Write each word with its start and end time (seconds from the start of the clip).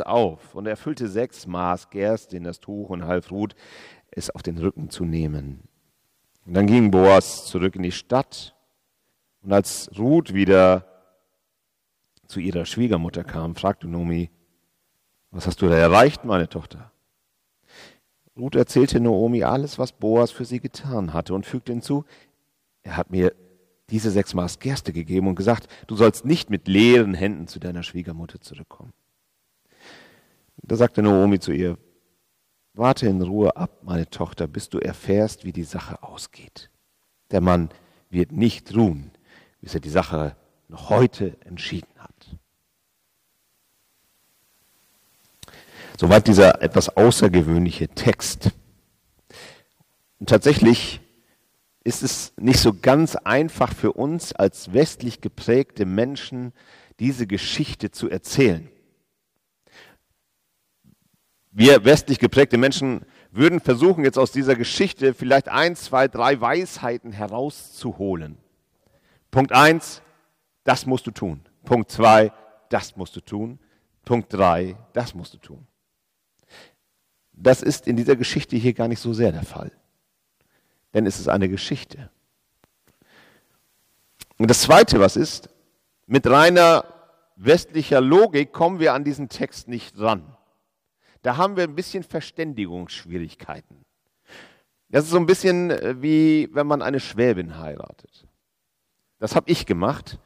Auf 0.00 0.54
und 0.54 0.66
er 0.66 0.76
füllte 0.76 1.08
sechs 1.08 1.46
Maß 1.46 1.90
Gerst 1.90 2.34
in 2.34 2.44
das 2.44 2.60
Tuch 2.60 2.90
und 2.90 3.04
half 3.04 3.30
Ruth, 3.30 3.54
es 4.10 4.30
auf 4.30 4.42
den 4.42 4.58
Rücken 4.58 4.90
zu 4.90 5.04
nehmen. 5.04 5.68
Und 6.46 6.54
dann 6.54 6.66
ging 6.66 6.90
Boas 6.90 7.46
zurück 7.46 7.76
in 7.76 7.82
die 7.82 7.92
Stadt. 7.92 8.54
Und 9.42 9.52
als 9.52 9.90
Ruth 9.98 10.32
wieder 10.32 10.86
zu 12.26 12.40
ihrer 12.40 12.64
Schwiegermutter 12.64 13.24
kam, 13.24 13.56
fragte 13.56 13.86
Nomi, 13.86 14.30
was 15.30 15.46
hast 15.46 15.60
du 15.60 15.68
da 15.68 15.76
erreicht, 15.76 16.24
meine 16.24 16.48
Tochter? 16.48 16.92
Ruth 18.36 18.54
erzählte 18.54 19.00
Naomi 19.00 19.42
alles, 19.44 19.78
was 19.78 19.92
Boas 19.92 20.30
für 20.30 20.44
sie 20.44 20.60
getan 20.60 21.12
hatte 21.12 21.34
und 21.34 21.46
fügte 21.46 21.72
hinzu, 21.72 22.04
er 22.82 22.96
hat 22.96 23.10
mir 23.10 23.34
diese 23.90 24.10
sechs 24.10 24.34
Maß 24.34 24.58
Gerste 24.58 24.92
gegeben 24.92 25.28
und 25.28 25.36
gesagt, 25.36 25.68
du 25.86 25.96
sollst 25.96 26.24
nicht 26.24 26.50
mit 26.50 26.68
leeren 26.68 27.14
Händen 27.14 27.46
zu 27.46 27.58
deiner 27.58 27.82
Schwiegermutter 27.82 28.40
zurückkommen. 28.40 28.92
Da 30.66 30.76
sagte 30.76 31.02
Naomi 31.02 31.38
zu 31.38 31.52
ihr, 31.52 31.78
warte 32.74 33.06
in 33.06 33.22
Ruhe 33.22 33.56
ab, 33.56 33.82
meine 33.82 34.10
Tochter, 34.10 34.48
bis 34.48 34.68
du 34.68 34.78
erfährst, 34.78 35.44
wie 35.44 35.52
die 35.52 35.64
Sache 35.64 36.02
ausgeht. 36.02 36.70
Der 37.30 37.40
Mann 37.40 37.70
wird 38.10 38.32
nicht 38.32 38.74
ruhen, 38.74 39.12
bis 39.60 39.74
er 39.74 39.80
die 39.80 39.90
Sache 39.90 40.36
noch 40.68 40.90
heute 40.90 41.36
entschieden 41.44 41.88
hat. 41.98 42.36
Soweit 45.98 46.26
dieser 46.26 46.60
etwas 46.60 46.88
außergewöhnliche 46.90 47.88
Text. 47.88 48.50
Und 50.18 50.28
tatsächlich 50.28 51.00
ist 51.84 52.02
es 52.02 52.32
nicht 52.36 52.58
so 52.58 52.74
ganz 52.74 53.14
einfach 53.16 53.72
für 53.72 53.92
uns 53.92 54.32
als 54.32 54.72
westlich 54.72 55.20
geprägte 55.20 55.86
Menschen, 55.86 56.52
diese 56.98 57.26
Geschichte 57.26 57.92
zu 57.92 58.10
erzählen. 58.10 58.68
Wir 61.58 61.86
westlich 61.86 62.18
geprägte 62.18 62.58
Menschen 62.58 63.06
würden 63.30 63.60
versuchen, 63.60 64.04
jetzt 64.04 64.18
aus 64.18 64.30
dieser 64.30 64.56
Geschichte 64.56 65.14
vielleicht 65.14 65.48
ein, 65.48 65.74
zwei, 65.74 66.06
drei 66.06 66.38
Weisheiten 66.38 67.12
herauszuholen. 67.12 68.36
Punkt 69.30 69.52
eins, 69.52 70.02
das 70.64 70.84
musst 70.84 71.06
du 71.06 71.12
tun. 71.12 71.40
Punkt 71.64 71.90
zwei, 71.90 72.30
das 72.68 72.94
musst 72.98 73.16
du 73.16 73.22
tun. 73.22 73.58
Punkt 74.04 74.34
drei, 74.34 74.76
das 74.92 75.14
musst 75.14 75.32
du 75.32 75.38
tun. 75.38 75.66
Das 77.32 77.62
ist 77.62 77.86
in 77.86 77.96
dieser 77.96 78.16
Geschichte 78.16 78.54
hier 78.56 78.74
gar 78.74 78.88
nicht 78.88 79.00
so 79.00 79.14
sehr 79.14 79.32
der 79.32 79.44
Fall. 79.44 79.72
Denn 80.92 81.06
es 81.06 81.18
ist 81.18 81.28
eine 81.28 81.48
Geschichte. 81.48 82.10
Und 84.36 84.50
das 84.50 84.60
Zweite, 84.60 85.00
was 85.00 85.16
ist, 85.16 85.48
mit 86.06 86.26
reiner 86.26 86.84
westlicher 87.36 88.02
Logik 88.02 88.52
kommen 88.52 88.78
wir 88.78 88.92
an 88.92 89.04
diesen 89.04 89.30
Text 89.30 89.68
nicht 89.68 89.98
ran. 89.98 90.35
Da 91.26 91.38
haben 91.38 91.56
wir 91.56 91.64
ein 91.64 91.74
bisschen 91.74 92.04
Verständigungsschwierigkeiten. 92.04 93.84
Das 94.90 95.06
ist 95.06 95.10
so 95.10 95.16
ein 95.16 95.26
bisschen 95.26 95.72
äh, 95.72 96.00
wie 96.00 96.48
wenn 96.52 96.68
man 96.68 96.82
eine 96.82 97.00
Schwäbin 97.00 97.58
heiratet. 97.58 98.28
Das 99.18 99.34
habe 99.34 99.50
ich 99.50 99.66
gemacht. 99.66 100.20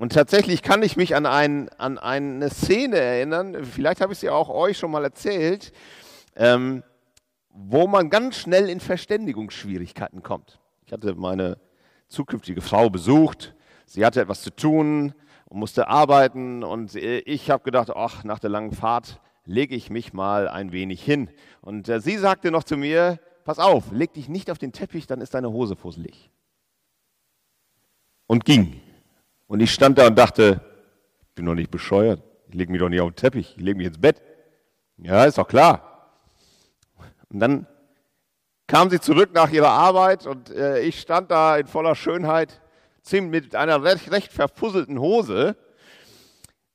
Und 0.00 0.12
tatsächlich 0.12 0.62
kann 0.62 0.82
ich 0.82 0.96
mich 0.96 1.14
an, 1.14 1.24
ein, 1.24 1.68
an 1.78 1.98
eine 1.98 2.50
Szene 2.50 2.98
erinnern, 2.98 3.64
vielleicht 3.64 4.00
habe 4.00 4.12
ich 4.12 4.18
sie 4.18 4.28
auch 4.28 4.48
euch 4.48 4.76
schon 4.76 4.90
mal 4.90 5.04
erzählt, 5.04 5.70
ähm, 6.34 6.82
wo 7.50 7.86
man 7.86 8.10
ganz 8.10 8.34
schnell 8.34 8.68
in 8.68 8.80
Verständigungsschwierigkeiten 8.80 10.24
kommt. 10.24 10.58
Ich 10.84 10.92
hatte 10.92 11.14
meine 11.14 11.58
zukünftige 12.08 12.60
Frau 12.60 12.90
besucht, 12.90 13.54
sie 13.86 14.04
hatte 14.04 14.20
etwas 14.20 14.42
zu 14.42 14.50
tun 14.50 15.14
und 15.44 15.60
musste 15.60 15.86
arbeiten 15.86 16.64
und 16.64 16.96
ich 16.96 17.50
habe 17.50 17.62
gedacht, 17.62 17.90
ach, 17.94 18.24
nach 18.24 18.40
der 18.40 18.50
langen 18.50 18.72
Fahrt 18.72 19.20
lege 19.44 19.74
ich 19.74 19.90
mich 19.90 20.12
mal 20.12 20.48
ein 20.48 20.72
wenig 20.72 21.02
hin. 21.02 21.30
Und 21.60 21.88
äh, 21.88 22.00
sie 22.00 22.16
sagte 22.16 22.50
noch 22.50 22.64
zu 22.64 22.76
mir, 22.76 23.18
pass 23.44 23.58
auf, 23.58 23.90
leg 23.92 24.12
dich 24.14 24.28
nicht 24.28 24.50
auf 24.50 24.58
den 24.58 24.72
Teppich, 24.72 25.06
dann 25.06 25.20
ist 25.20 25.34
deine 25.34 25.50
Hose 25.50 25.76
fusselig. 25.76 26.30
Und 28.26 28.44
ging. 28.44 28.80
Und 29.46 29.60
ich 29.60 29.72
stand 29.72 29.98
da 29.98 30.06
und 30.06 30.16
dachte, 30.16 30.60
ich 31.22 31.34
bin 31.34 31.46
doch 31.46 31.54
nicht 31.54 31.70
bescheuert, 31.70 32.22
ich 32.48 32.54
lege 32.54 32.70
mich 32.70 32.80
doch 32.80 32.88
nicht 32.88 33.00
auf 33.00 33.10
den 33.10 33.16
Teppich, 33.16 33.54
ich 33.56 33.62
lege 33.62 33.78
mich 33.78 33.86
ins 33.88 33.98
Bett. 33.98 34.22
Ja, 34.98 35.24
ist 35.24 35.38
doch 35.38 35.48
klar. 35.48 36.12
Und 37.30 37.40
dann 37.40 37.66
kam 38.66 38.90
sie 38.90 39.00
zurück 39.00 39.30
nach 39.32 39.50
ihrer 39.50 39.70
Arbeit 39.70 40.26
und 40.26 40.50
äh, 40.50 40.80
ich 40.80 41.00
stand 41.00 41.30
da 41.30 41.56
in 41.56 41.66
voller 41.66 41.96
Schönheit, 41.96 42.60
ziemlich 43.02 43.44
mit 43.44 43.56
einer 43.56 43.82
recht, 43.82 44.12
recht 44.12 44.32
verfusselten 44.32 45.00
Hose. 45.00 45.56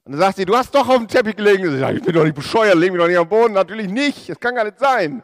Und 0.06 0.12
dann 0.12 0.22
sagt 0.22 0.38
sie, 0.38 0.46
du 0.46 0.56
hast 0.56 0.74
doch 0.74 0.88
auf 0.88 0.98
dem 0.98 1.08
Teppich 1.08 1.36
gelegen. 1.36 1.66
Ich, 1.74 1.80
sage, 1.80 1.98
ich 1.98 2.04
bin 2.04 2.14
doch 2.14 2.24
nicht 2.24 2.36
bescheuert, 2.36 2.76
lege 2.76 2.92
mich 2.92 3.02
doch 3.02 3.08
nicht 3.08 3.18
am 3.18 3.28
Boden. 3.28 3.54
Natürlich 3.54 3.90
nicht, 3.90 4.30
das 4.30 4.40
kann 4.40 4.54
gar 4.54 4.64
nicht 4.64 4.78
sein. 4.78 5.24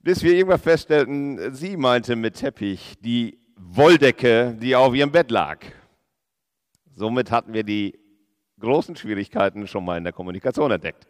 Bis 0.00 0.22
wir 0.22 0.34
irgendwann 0.34 0.60
feststellten, 0.60 1.52
sie 1.52 1.76
meinte 1.76 2.14
mit 2.14 2.36
Teppich 2.36 2.94
die 3.00 3.38
Wolldecke, 3.56 4.56
die 4.60 4.76
auf 4.76 4.94
ihrem 4.94 5.10
Bett 5.10 5.32
lag. 5.32 5.58
Somit 6.94 7.32
hatten 7.32 7.52
wir 7.52 7.64
die 7.64 7.98
großen 8.60 8.94
Schwierigkeiten 8.94 9.66
schon 9.66 9.84
mal 9.84 9.98
in 9.98 10.04
der 10.04 10.12
Kommunikation 10.12 10.70
entdeckt. 10.70 11.08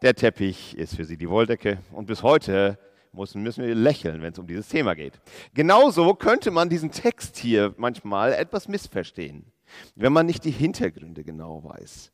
Der 0.00 0.14
Teppich 0.14 0.76
ist 0.76 0.94
für 0.94 1.04
sie 1.04 1.16
die 1.16 1.28
Wolldecke 1.28 1.78
und 1.90 2.06
bis 2.06 2.22
heute 2.22 2.78
müssen, 3.12 3.42
müssen 3.42 3.64
wir 3.64 3.74
lächeln, 3.74 4.22
wenn 4.22 4.32
es 4.32 4.38
um 4.38 4.46
dieses 4.46 4.68
Thema 4.68 4.94
geht. 4.94 5.20
Genauso 5.54 6.14
könnte 6.14 6.52
man 6.52 6.68
diesen 6.68 6.92
Text 6.92 7.36
hier 7.36 7.74
manchmal 7.78 8.32
etwas 8.32 8.68
missverstehen, 8.68 9.44
wenn 9.94 10.12
man 10.12 10.26
nicht 10.26 10.44
die 10.44 10.50
Hintergründe 10.50 11.24
genau 11.24 11.64
weiß. 11.64 12.12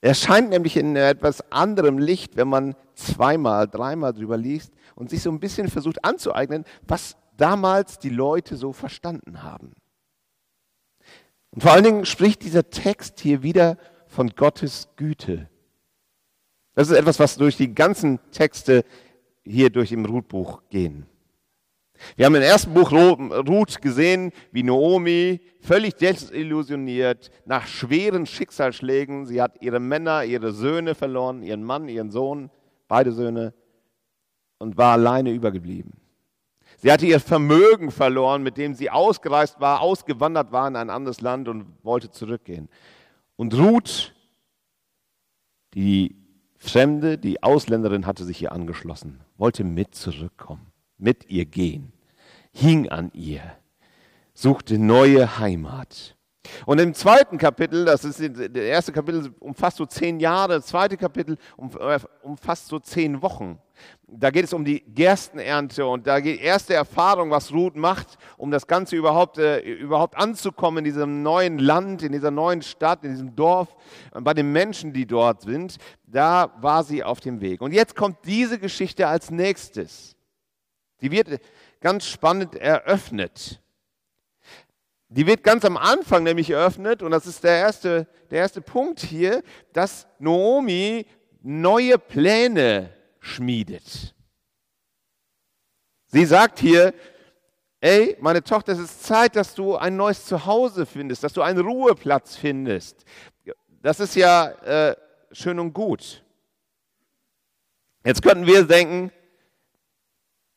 Er 0.00 0.14
scheint 0.14 0.50
nämlich 0.50 0.76
in 0.76 0.94
etwas 0.94 1.50
anderem 1.50 1.98
Licht, 1.98 2.36
wenn 2.36 2.48
man 2.48 2.76
zweimal, 2.94 3.66
dreimal 3.66 4.12
drüber 4.12 4.36
liest 4.36 4.72
und 4.94 5.10
sich 5.10 5.22
so 5.22 5.30
ein 5.30 5.40
bisschen 5.40 5.68
versucht 5.68 6.04
anzueignen, 6.04 6.64
was 6.86 7.16
damals 7.36 7.98
die 7.98 8.10
Leute 8.10 8.56
so 8.56 8.72
verstanden 8.72 9.42
haben. 9.42 9.72
Und 11.50 11.62
vor 11.62 11.72
allen 11.72 11.84
Dingen 11.84 12.06
spricht 12.06 12.42
dieser 12.42 12.70
Text 12.70 13.20
hier 13.20 13.42
wieder 13.42 13.78
von 14.06 14.30
Gottes 14.30 14.88
Güte 14.96 15.48
das 16.76 16.90
ist 16.90 16.96
etwas, 16.96 17.18
was 17.18 17.36
durch 17.36 17.56
die 17.56 17.74
ganzen 17.74 18.20
Texte 18.30 18.84
hier 19.44 19.70
durch 19.70 19.92
im 19.92 20.04
Ruthbuch 20.04 20.62
gehen. 20.68 21.06
Wir 22.16 22.26
haben 22.26 22.34
im 22.34 22.42
ersten 22.42 22.74
Buch 22.74 22.92
Ruth 22.92 23.80
gesehen, 23.80 24.32
wie 24.52 24.62
Naomi 24.62 25.40
völlig 25.60 25.94
desillusioniert 25.94 27.30
nach 27.44 27.66
schweren 27.66 28.26
Schicksalsschlägen, 28.26 29.26
sie 29.26 29.42
hat 29.42 29.60
ihre 29.60 29.80
Männer, 29.80 30.24
ihre 30.24 30.52
Söhne 30.52 30.94
verloren, 30.94 31.42
ihren 31.42 31.64
Mann, 31.64 31.88
ihren 31.88 32.10
Sohn, 32.10 32.50
beide 32.88 33.12
Söhne, 33.12 33.54
und 34.58 34.76
war 34.76 34.92
alleine 34.92 35.32
übergeblieben. 35.32 35.92
Sie 36.78 36.92
hatte 36.92 37.06
ihr 37.06 37.20
Vermögen 37.20 37.90
verloren, 37.90 38.42
mit 38.42 38.56
dem 38.56 38.74
sie 38.74 38.90
ausgereist 38.90 39.60
war, 39.60 39.80
ausgewandert 39.80 40.52
war 40.52 40.68
in 40.68 40.76
ein 40.76 40.90
anderes 40.90 41.20
Land 41.20 41.48
und 41.48 41.66
wollte 41.82 42.10
zurückgehen. 42.10 42.68
Und 43.36 43.54
Ruth, 43.54 44.14
die 45.74 46.16
Fremde, 46.56 47.18
die 47.18 47.42
Ausländerin 47.42 48.06
hatte 48.06 48.24
sich 48.24 48.42
ihr 48.42 48.52
angeschlossen, 48.52 49.20
wollte 49.36 49.62
mit 49.64 49.94
zurückkommen, 49.94 50.72
mit 50.98 51.28
ihr 51.28 51.44
gehen, 51.44 51.92
hing 52.52 52.88
an 52.88 53.10
ihr, 53.14 53.42
suchte 54.34 54.78
neue 54.78 55.38
Heimat. 55.38 56.16
Und 56.64 56.80
im 56.80 56.94
zweiten 56.94 57.38
Kapitel, 57.38 57.84
das 57.84 58.04
ist 58.04 58.20
der 58.20 58.62
erste 58.62 58.92
Kapitel 58.92 59.32
umfasst 59.40 59.78
so 59.78 59.86
zehn 59.86 60.20
Jahre, 60.20 60.54
das 60.54 60.66
zweite 60.66 60.96
Kapitel 60.96 61.36
äh, 61.80 61.98
umfasst 62.22 62.68
so 62.68 62.78
zehn 62.78 63.20
Wochen. 63.22 63.58
Da 64.06 64.30
geht 64.30 64.44
es 64.44 64.52
um 64.52 64.64
die 64.64 64.80
Gerstenernte 64.80 65.86
und 65.86 66.06
da 66.06 66.20
geht 66.20 66.40
erste 66.40 66.74
Erfahrung, 66.74 67.30
was 67.30 67.52
Ruth 67.52 67.76
macht, 67.76 68.16
um 68.38 68.50
das 68.50 68.66
Ganze 68.66 68.96
überhaupt, 68.96 69.38
äh, 69.38 69.58
überhaupt 69.60 70.16
anzukommen 70.16 70.78
in 70.78 70.84
diesem 70.84 71.22
neuen 71.22 71.58
Land, 71.58 72.02
in 72.02 72.12
dieser 72.12 72.30
neuen 72.30 72.62
Stadt, 72.62 73.04
in 73.04 73.10
diesem 73.10 73.36
Dorf, 73.36 73.74
bei 74.12 74.32
den 74.32 74.52
Menschen, 74.52 74.92
die 74.92 75.06
dort 75.06 75.42
sind. 75.42 75.76
Da 76.06 76.52
war 76.60 76.84
sie 76.84 77.04
auf 77.04 77.20
dem 77.20 77.40
Weg. 77.40 77.60
Und 77.60 77.72
jetzt 77.72 77.96
kommt 77.96 78.18
diese 78.24 78.58
Geschichte 78.58 79.08
als 79.08 79.30
nächstes. 79.30 80.15
Die 81.00 81.10
wird 81.10 81.40
ganz 81.80 82.06
spannend 82.06 82.54
eröffnet. 82.54 83.60
Die 85.08 85.26
wird 85.26 85.44
ganz 85.44 85.64
am 85.64 85.76
Anfang 85.76 86.24
nämlich 86.24 86.50
eröffnet 86.50 87.02
und 87.02 87.12
das 87.12 87.26
ist 87.26 87.44
der 87.44 87.58
erste, 87.58 88.08
der 88.30 88.40
erste 88.40 88.60
Punkt 88.60 89.00
hier, 89.00 89.42
dass 89.72 90.06
Naomi 90.18 91.06
neue 91.42 91.96
Pläne 91.98 92.92
schmiedet. 93.20 94.14
Sie 96.08 96.24
sagt 96.24 96.58
hier, 96.58 96.92
ey, 97.80 98.16
meine 98.20 98.42
Tochter, 98.42 98.72
es 98.72 98.80
ist 98.80 99.04
Zeit, 99.04 99.36
dass 99.36 99.54
du 99.54 99.76
ein 99.76 99.96
neues 99.96 100.24
Zuhause 100.24 100.86
findest, 100.86 101.22
dass 101.22 101.32
du 101.32 101.42
einen 101.42 101.60
Ruheplatz 101.60 102.36
findest. 102.36 103.04
Das 103.82 104.00
ist 104.00 104.16
ja 104.16 104.48
äh, 104.48 104.96
schön 105.30 105.60
und 105.60 105.72
gut. 105.72 106.24
Jetzt 108.04 108.22
könnten 108.22 108.46
wir 108.46 108.64
denken, 108.64 109.12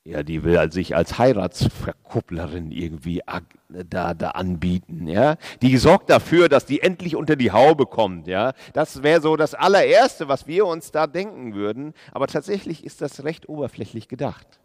ja, 0.06 0.24
die 0.24 0.44
will 0.44 0.72
sich 0.72 0.96
als 0.96 1.18
Heiratsverkupplerin 1.18 2.72
irgendwie 2.72 3.22
da, 3.68 4.14
da 4.14 4.30
anbieten, 4.32 5.08
ja. 5.08 5.36
Die 5.62 5.78
sorgt 5.78 6.10
dafür, 6.10 6.50
dass 6.50 6.66
die 6.66 6.82
endlich 6.82 7.16
unter 7.16 7.36
die 7.36 7.52
Haube 7.52 7.86
kommt, 7.86 8.28
ja. 8.28 8.54
Das 8.74 9.04
wäre 9.04 9.22
so 9.22 9.36
das 9.36 9.54
allererste, 9.54 10.28
was 10.28 10.48
wir 10.48 10.66
uns 10.66 10.92
da 10.92 11.06
denken 11.06 11.54
würden. 11.54 11.94
Aber 12.12 12.28
tatsächlich 12.28 12.84
ist 12.84 13.02
das 13.02 13.24
recht 13.24 13.50
oberflächlich 13.50 14.08
gedacht. 14.08 14.60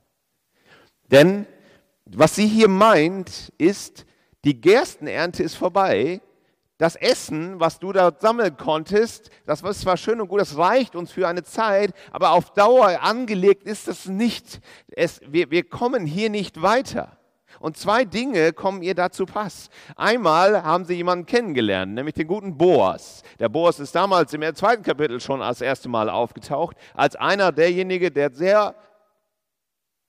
Denn 1.11 1.47
was 2.07 2.35
sie 2.37 2.47
hier 2.47 2.69
meint, 2.69 3.53
ist, 3.59 4.07
die 4.45 4.61
Gerstenernte 4.61 5.43
ist 5.43 5.57
vorbei 5.57 6.21
das 6.79 6.97
Essen, 6.97 7.61
was 7.61 7.79
du 7.79 7.93
da 7.93 8.13
sammeln 8.19 8.57
konntest, 8.57 9.31
das 9.47 9.63
war 9.63 9.73
zwar 9.73 9.97
schön 9.97 10.21
und 10.21 10.29
gut, 10.29 10.41
das 10.41 10.57
reicht 10.57 10.97
uns 10.97 11.13
für 11.13 11.29
eine 11.29 11.45
Zeit, 11.45 11.93
aber 12.11 12.33
auf 12.33 12.53
Dauer 12.53 13.01
angelegt 13.01 13.63
ist 13.65 13.87
das 13.87 14.07
nicht. 14.07 14.61
Es, 14.89 15.21
wir, 15.27 15.51
wir 15.51 15.69
kommen 15.69 16.05
hier 16.05 16.31
nicht 16.31 16.63
weiter. 16.63 17.19
Und 17.61 17.77
zwei 17.77 18.05
Dinge 18.05 18.53
kommen 18.53 18.83
ihr 18.83 18.97
dazu 18.97 19.27
Pass. 19.27 19.71
Einmal 19.95 20.65
haben 20.65 20.85
sie 20.85 20.95
jemanden 20.95 21.25
kennengelernt, 21.25 21.95
nämlich 21.95 22.15
den 22.15 22.27
guten 22.27 22.59
Boas. 22.59 23.23
Der 23.39 23.49
Boas 23.49 23.79
ist 23.79 23.95
damals 23.95 24.35
im 24.35 24.55
zweiten 24.57 24.83
Kapitel 24.83 25.21
schon 25.21 25.41
als 25.41 25.61
erste 25.61 25.89
Mal 25.89 26.11
aufgetaucht, 26.11 26.77
als 26.95 27.15
einer 27.15 27.53
derjenige, 27.53 28.11
der 28.11 28.33
sehr 28.33 28.75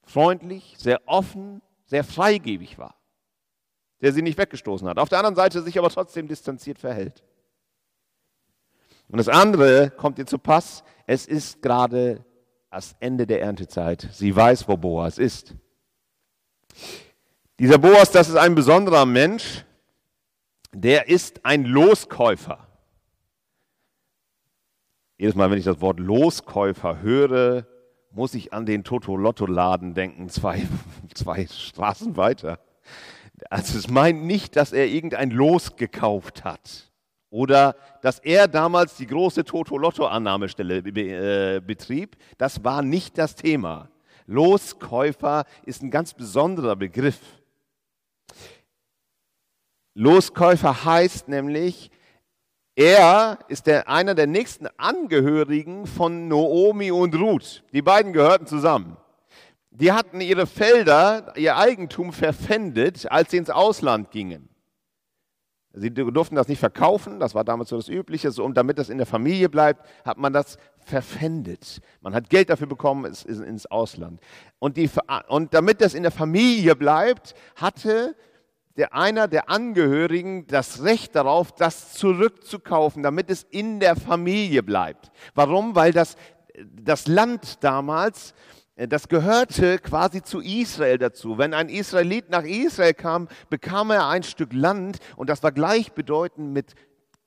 freundlich, 0.04 0.74
sehr 0.80 1.02
offen, 1.06 1.62
sehr 1.86 2.04
freigebig 2.04 2.80
war 2.80 2.96
der 4.02 4.14
sie 4.14 4.22
nicht 4.22 4.38
weggestoßen 4.38 4.88
hat. 4.88 5.00
Auf 5.00 5.10
der 5.10 5.20
anderen 5.20 5.36
Seite 5.36 5.62
sich 5.62 5.78
aber 5.78 5.90
trotzdem 5.90 6.28
distanziert 6.28 6.80
verhält. 6.80 7.24
Und 9.10 9.18
das 9.18 9.30
andere 9.30 9.92
kommt 9.92 10.20
ihr 10.20 10.26
zu 10.26 10.40
Pass, 10.40 10.84
es 11.06 11.26
ist 11.28 11.62
gerade 11.62 12.26
das 12.72 12.96
Ende 13.00 13.28
der 13.28 13.42
Erntezeit. 13.42 14.10
Sie 14.12 14.36
weiß, 14.36 14.68
wo 14.68 14.78
Boas 14.78 15.18
ist. 15.18 15.56
Dieser 17.60 17.78
Boas, 17.78 18.12
das 18.12 18.28
ist 18.28 18.36
ein 18.36 18.56
besonderer 18.56 19.06
Mensch, 19.06 19.64
der 20.74 21.08
ist 21.08 21.46
ein 21.46 21.64
Loskäufer. 21.64 22.68
Jedes 25.18 25.36
Mal, 25.36 25.50
wenn 25.50 25.58
ich 25.58 25.64
das 25.64 25.80
Wort 25.80 26.00
Loskäufer 26.00 27.02
höre, 27.02 27.66
muss 28.12 28.34
ich 28.34 28.52
an 28.52 28.66
den 28.66 28.84
Toto-Lotto-Laden 28.84 29.94
denken, 29.94 30.28
zwei, 30.28 30.68
zwei 31.14 31.48
Straßen 31.48 32.18
weiter. 32.18 32.60
Also 33.50 33.78
es 33.78 33.90
meint 33.90 34.24
nicht, 34.24 34.56
dass 34.56 34.74
er 34.74 34.88
irgendein 34.88 35.32
Los 35.32 35.76
gekauft 35.76 36.44
hat 36.44 36.92
oder 37.30 37.76
dass 38.02 38.20
er 38.20 38.48
damals 38.48 38.96
die 38.96 39.08
große 39.08 39.44
Toto-Lotto-Annahmestelle 39.44 40.78
äh, 40.78 41.60
betrieb. 41.60 42.16
Das 42.38 42.64
war 42.64 42.82
nicht 42.82 43.18
das 43.18 43.36
Thema. 43.36 43.90
Loskäufer 44.26 45.46
ist 45.66 45.84
ein 45.84 45.92
ganz 45.92 46.14
besonderer 46.14 46.76
Begriff. 46.76 47.20
Loskäufer 49.94 50.86
heißt 50.86 51.28
nämlich, 51.28 51.92
er 52.76 53.40
ist 53.48 53.68
der, 53.68 53.88
einer 53.88 54.16
der 54.16 54.28
nächsten 54.28 54.68
Angehörigen 54.78 55.88
von 55.88 56.28
Noomi 56.28 56.92
und 56.92 57.16
Ruth. 57.16 57.64
Die 57.72 57.82
beiden 57.82 58.12
gehörten 58.12 58.48
zusammen 58.48 58.98
die 59.80 59.92
hatten 59.92 60.22
ihre 60.22 60.48
Felder, 60.48 61.34
ihr 61.36 61.58
Eigentum 61.58 62.14
verpfändet, 62.14 63.12
als 63.12 63.32
sie 63.32 63.38
ins 63.38 63.50
Ausland 63.50 64.12
gingen. 64.12 64.50
Sie 65.78 65.92
durften 65.94 66.36
das 66.36 66.48
nicht 66.48 66.60
verkaufen, 66.60 67.20
das 67.20 67.36
war 67.36 67.44
damals 67.44 67.70
so 67.70 67.76
das 67.76 67.90
Übliche. 67.90 68.32
Und 68.42 68.56
damit 68.56 68.80
das 68.80 68.88
in 68.88 68.98
der 68.98 69.06
Familie 69.06 69.50
bleibt, 69.50 69.86
hat 70.06 70.18
man 70.18 70.32
das 70.32 70.58
verpfändet. 70.80 71.82
Man 72.00 72.16
hat 72.16 72.30
Geld 72.30 72.50
dafür 72.50 72.68
bekommen, 72.68 73.04
es 73.12 73.26
ist 73.26 73.42
ins 73.42 73.66
Ausland. 73.66 74.22
Und, 74.60 74.78
die, 74.78 74.90
und 75.28 75.54
damit 75.54 75.82
das 75.82 75.94
in 75.94 76.04
der 76.04 76.14
Familie 76.14 76.78
bleibt, 76.78 77.36
hatte 77.58 78.16
der 78.78 78.94
einer 78.94 79.28
der 79.28 79.50
Angehörigen 79.50 80.48
das 80.48 80.84
Recht 80.84 81.16
darauf, 81.16 81.52
das 81.52 81.94
zurückzukaufen, 81.94 83.04
damit 83.04 83.30
es 83.30 83.44
in 83.44 83.82
der 83.82 83.98
Familie 83.98 84.64
bleibt. 84.64 85.12
Warum? 85.34 85.76
Weil 85.76 85.92
das, 85.92 86.16
das 86.58 87.08
Land 87.08 87.64
damals 87.64 88.34
das 88.76 89.08
gehörte 89.08 89.80
quasi 89.80 90.22
zu 90.22 90.42
Israel 90.42 90.98
dazu. 90.98 91.38
Wenn 91.38 91.54
ein 91.54 91.70
Israelit 91.70 92.30
nach 92.30 92.44
Israel 92.44 92.94
kam, 92.94 93.30
bekam 93.50 93.90
er 93.90 94.08
ein 94.08 94.24
Stück 94.24 94.52
Land 94.52 95.00
und 95.16 95.30
das 95.30 95.44
war 95.44 95.54
gleichbedeutend 95.54 96.52
mit 96.52 96.76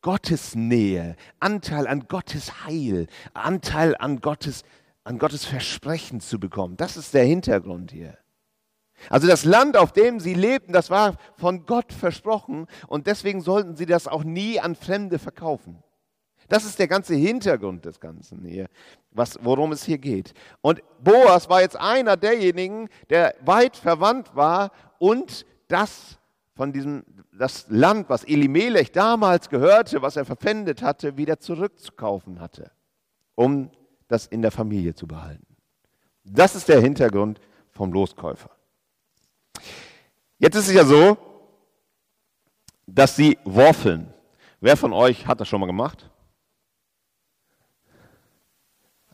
Gottes 0.02 0.54
Nähe, 0.54 1.16
Anteil 1.40 1.86
an 1.86 2.06
Gottes 2.06 2.64
Heil, 2.66 3.06
Anteil 3.32 3.96
an 3.96 4.20
Gottes, 4.20 4.62
an 5.04 5.18
Gottes 5.18 5.44
Versprechen 5.44 6.20
zu 6.20 6.38
bekommen. 6.38 6.76
Das 6.76 6.96
ist 6.96 7.14
der 7.14 7.24
Hintergrund 7.24 7.92
hier. 7.92 8.18
Also 9.10 9.26
das 9.26 9.44
Land, 9.44 9.76
auf 9.76 9.92
dem 9.92 10.20
sie 10.20 10.34
lebten, 10.34 10.72
das 10.72 10.90
war 10.90 11.16
von 11.36 11.66
Gott 11.66 11.92
versprochen 11.92 12.66
und 12.88 13.06
deswegen 13.06 13.40
sollten 13.40 13.76
sie 13.76 13.86
das 13.86 14.06
auch 14.06 14.24
nie 14.24 14.60
an 14.60 14.74
Fremde 14.74 15.18
verkaufen. 15.18 15.82
Das 16.48 16.64
ist 16.64 16.78
der 16.78 16.88
ganze 16.88 17.14
Hintergrund 17.14 17.84
des 17.84 18.00
Ganzen 18.00 18.44
hier, 18.44 18.68
was, 19.10 19.38
worum 19.42 19.72
es 19.72 19.84
hier 19.84 19.98
geht. 19.98 20.32
Und 20.62 20.82
Boas 21.02 21.48
war 21.48 21.60
jetzt 21.60 21.76
einer 21.76 22.16
derjenigen, 22.16 22.88
der 23.10 23.34
weit 23.42 23.76
verwandt 23.76 24.34
war 24.34 24.72
und 24.98 25.44
das 25.68 26.18
von 26.54 26.72
diesem, 26.72 27.04
das 27.32 27.66
Land, 27.68 28.08
was 28.08 28.24
Elimelech 28.24 28.90
damals 28.92 29.48
gehörte, 29.48 30.02
was 30.02 30.16
er 30.16 30.24
verpfändet 30.24 30.82
hatte, 30.82 31.16
wieder 31.16 31.38
zurückzukaufen 31.38 32.40
hatte, 32.40 32.70
um 33.34 33.70
das 34.08 34.26
in 34.26 34.42
der 34.42 34.50
Familie 34.50 34.94
zu 34.94 35.06
behalten. 35.06 35.46
Das 36.24 36.54
ist 36.54 36.68
der 36.68 36.80
Hintergrund 36.80 37.40
vom 37.70 37.92
Loskäufer. 37.92 38.50
Jetzt 40.38 40.56
ist 40.56 40.68
es 40.68 40.74
ja 40.74 40.84
so, 40.84 41.16
dass 42.86 43.16
sie 43.16 43.38
worfeln. 43.44 44.12
Wer 44.60 44.76
von 44.76 44.92
euch 44.92 45.26
hat 45.26 45.40
das 45.40 45.48
schon 45.48 45.60
mal 45.60 45.66
gemacht? 45.66 46.10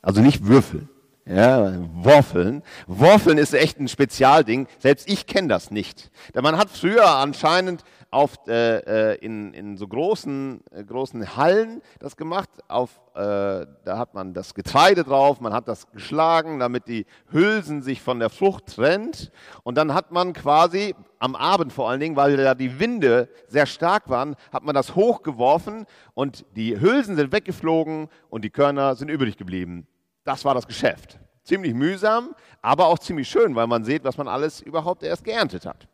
Also 0.04 0.20
nicht 0.20 0.46
würfeln. 0.46 0.88
Ja, 1.26 1.72
Worfeln. 1.94 2.62
Worfeln 2.86 3.38
ist 3.38 3.54
echt 3.54 3.80
ein 3.80 3.88
Spezialding. 3.88 4.68
Selbst 4.78 5.10
ich 5.10 5.26
kenne 5.26 5.48
das 5.48 5.70
nicht. 5.70 6.10
Denn 6.34 6.42
man 6.42 6.58
hat 6.58 6.68
früher 6.68 7.08
anscheinend 7.08 7.82
auf, 8.10 8.36
äh, 8.46 9.12
äh, 9.12 9.18
in, 9.24 9.54
in 9.54 9.78
so 9.78 9.88
großen, 9.88 10.60
äh, 10.70 10.84
großen 10.84 11.36
Hallen 11.36 11.80
das 11.98 12.18
gemacht. 12.18 12.50
Auf, 12.68 13.00
äh, 13.14 13.66
da 13.84 13.96
hat 13.96 14.12
man 14.12 14.34
das 14.34 14.54
Getreide 14.54 15.02
drauf, 15.02 15.40
man 15.40 15.54
hat 15.54 15.66
das 15.66 15.90
geschlagen, 15.90 16.58
damit 16.58 16.88
die 16.88 17.06
Hülsen 17.32 17.82
sich 17.82 18.02
von 18.02 18.20
der 18.20 18.28
Frucht 18.28 18.66
trennt. 18.76 19.32
Und 19.62 19.78
dann 19.78 19.94
hat 19.94 20.12
man 20.12 20.34
quasi 20.34 20.94
am 21.18 21.34
Abend 21.34 21.72
vor 21.72 21.88
allen 21.88 22.00
Dingen, 22.00 22.16
weil 22.16 22.36
da 22.36 22.54
die 22.54 22.78
Winde 22.78 23.30
sehr 23.48 23.66
stark 23.66 24.10
waren, 24.10 24.36
hat 24.52 24.62
man 24.62 24.74
das 24.74 24.94
hochgeworfen 24.94 25.86
und 26.12 26.44
die 26.54 26.78
Hülsen 26.78 27.16
sind 27.16 27.32
weggeflogen 27.32 28.08
und 28.28 28.44
die 28.44 28.50
Körner 28.50 28.94
sind 28.94 29.08
übrig 29.08 29.38
geblieben. 29.38 29.86
Das 30.24 30.44
war 30.44 30.54
das 30.54 30.66
Geschäft. 30.66 31.18
Ziemlich 31.42 31.74
mühsam, 31.74 32.34
aber 32.62 32.86
auch 32.86 32.98
ziemlich 32.98 33.28
schön, 33.28 33.54
weil 33.54 33.66
man 33.66 33.84
sieht, 33.84 34.04
was 34.04 34.16
man 34.16 34.28
alles 34.28 34.60
überhaupt 34.60 35.02
erst 35.02 35.24
geerntet 35.24 35.66
hat. 35.66 35.86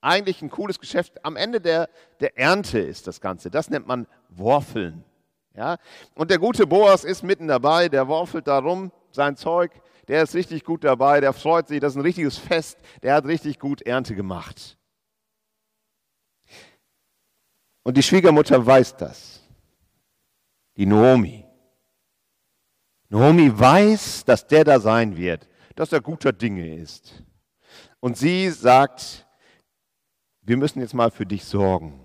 Eigentlich 0.00 0.40
ein 0.42 0.50
cooles 0.50 0.78
Geschäft. 0.78 1.24
Am 1.24 1.36
Ende 1.36 1.60
der, 1.60 1.88
der 2.20 2.38
Ernte 2.38 2.78
ist 2.78 3.06
das 3.06 3.20
Ganze. 3.20 3.50
Das 3.50 3.68
nennt 3.68 3.86
man 3.86 4.06
Worfeln. 4.30 5.04
Ja? 5.54 5.76
Und 6.14 6.30
der 6.30 6.38
gute 6.38 6.66
Boas 6.66 7.04
ist 7.04 7.22
mitten 7.22 7.48
dabei, 7.48 7.88
der 7.88 8.08
worfelt 8.08 8.46
darum 8.46 8.92
sein 9.10 9.36
Zeug, 9.36 9.72
der 10.06 10.22
ist 10.22 10.34
richtig 10.34 10.64
gut 10.64 10.84
dabei, 10.84 11.20
der 11.20 11.32
freut 11.32 11.68
sich, 11.68 11.80
das 11.80 11.92
ist 11.92 11.96
ein 11.96 12.02
richtiges 12.02 12.38
Fest, 12.38 12.78
der 13.02 13.14
hat 13.14 13.26
richtig 13.26 13.58
gut 13.58 13.82
Ernte 13.82 14.14
gemacht. 14.14 14.78
Und 17.82 17.96
die 17.96 18.02
Schwiegermutter 18.02 18.64
weiß 18.64 18.96
das. 18.96 19.40
Die 20.76 20.86
Noomi. 20.86 21.47
Naomi 23.08 23.50
weiß, 23.58 24.24
dass 24.24 24.46
der 24.46 24.64
da 24.64 24.80
sein 24.80 25.16
wird, 25.16 25.48
dass 25.74 25.92
er 25.92 26.00
guter 26.00 26.32
Dinge 26.32 26.76
ist. 26.76 27.24
Und 28.00 28.16
sie 28.16 28.50
sagt, 28.50 29.26
wir 30.42 30.56
müssen 30.56 30.80
jetzt 30.80 30.94
mal 30.94 31.10
für 31.10 31.26
dich 31.26 31.44
sorgen. 31.44 32.00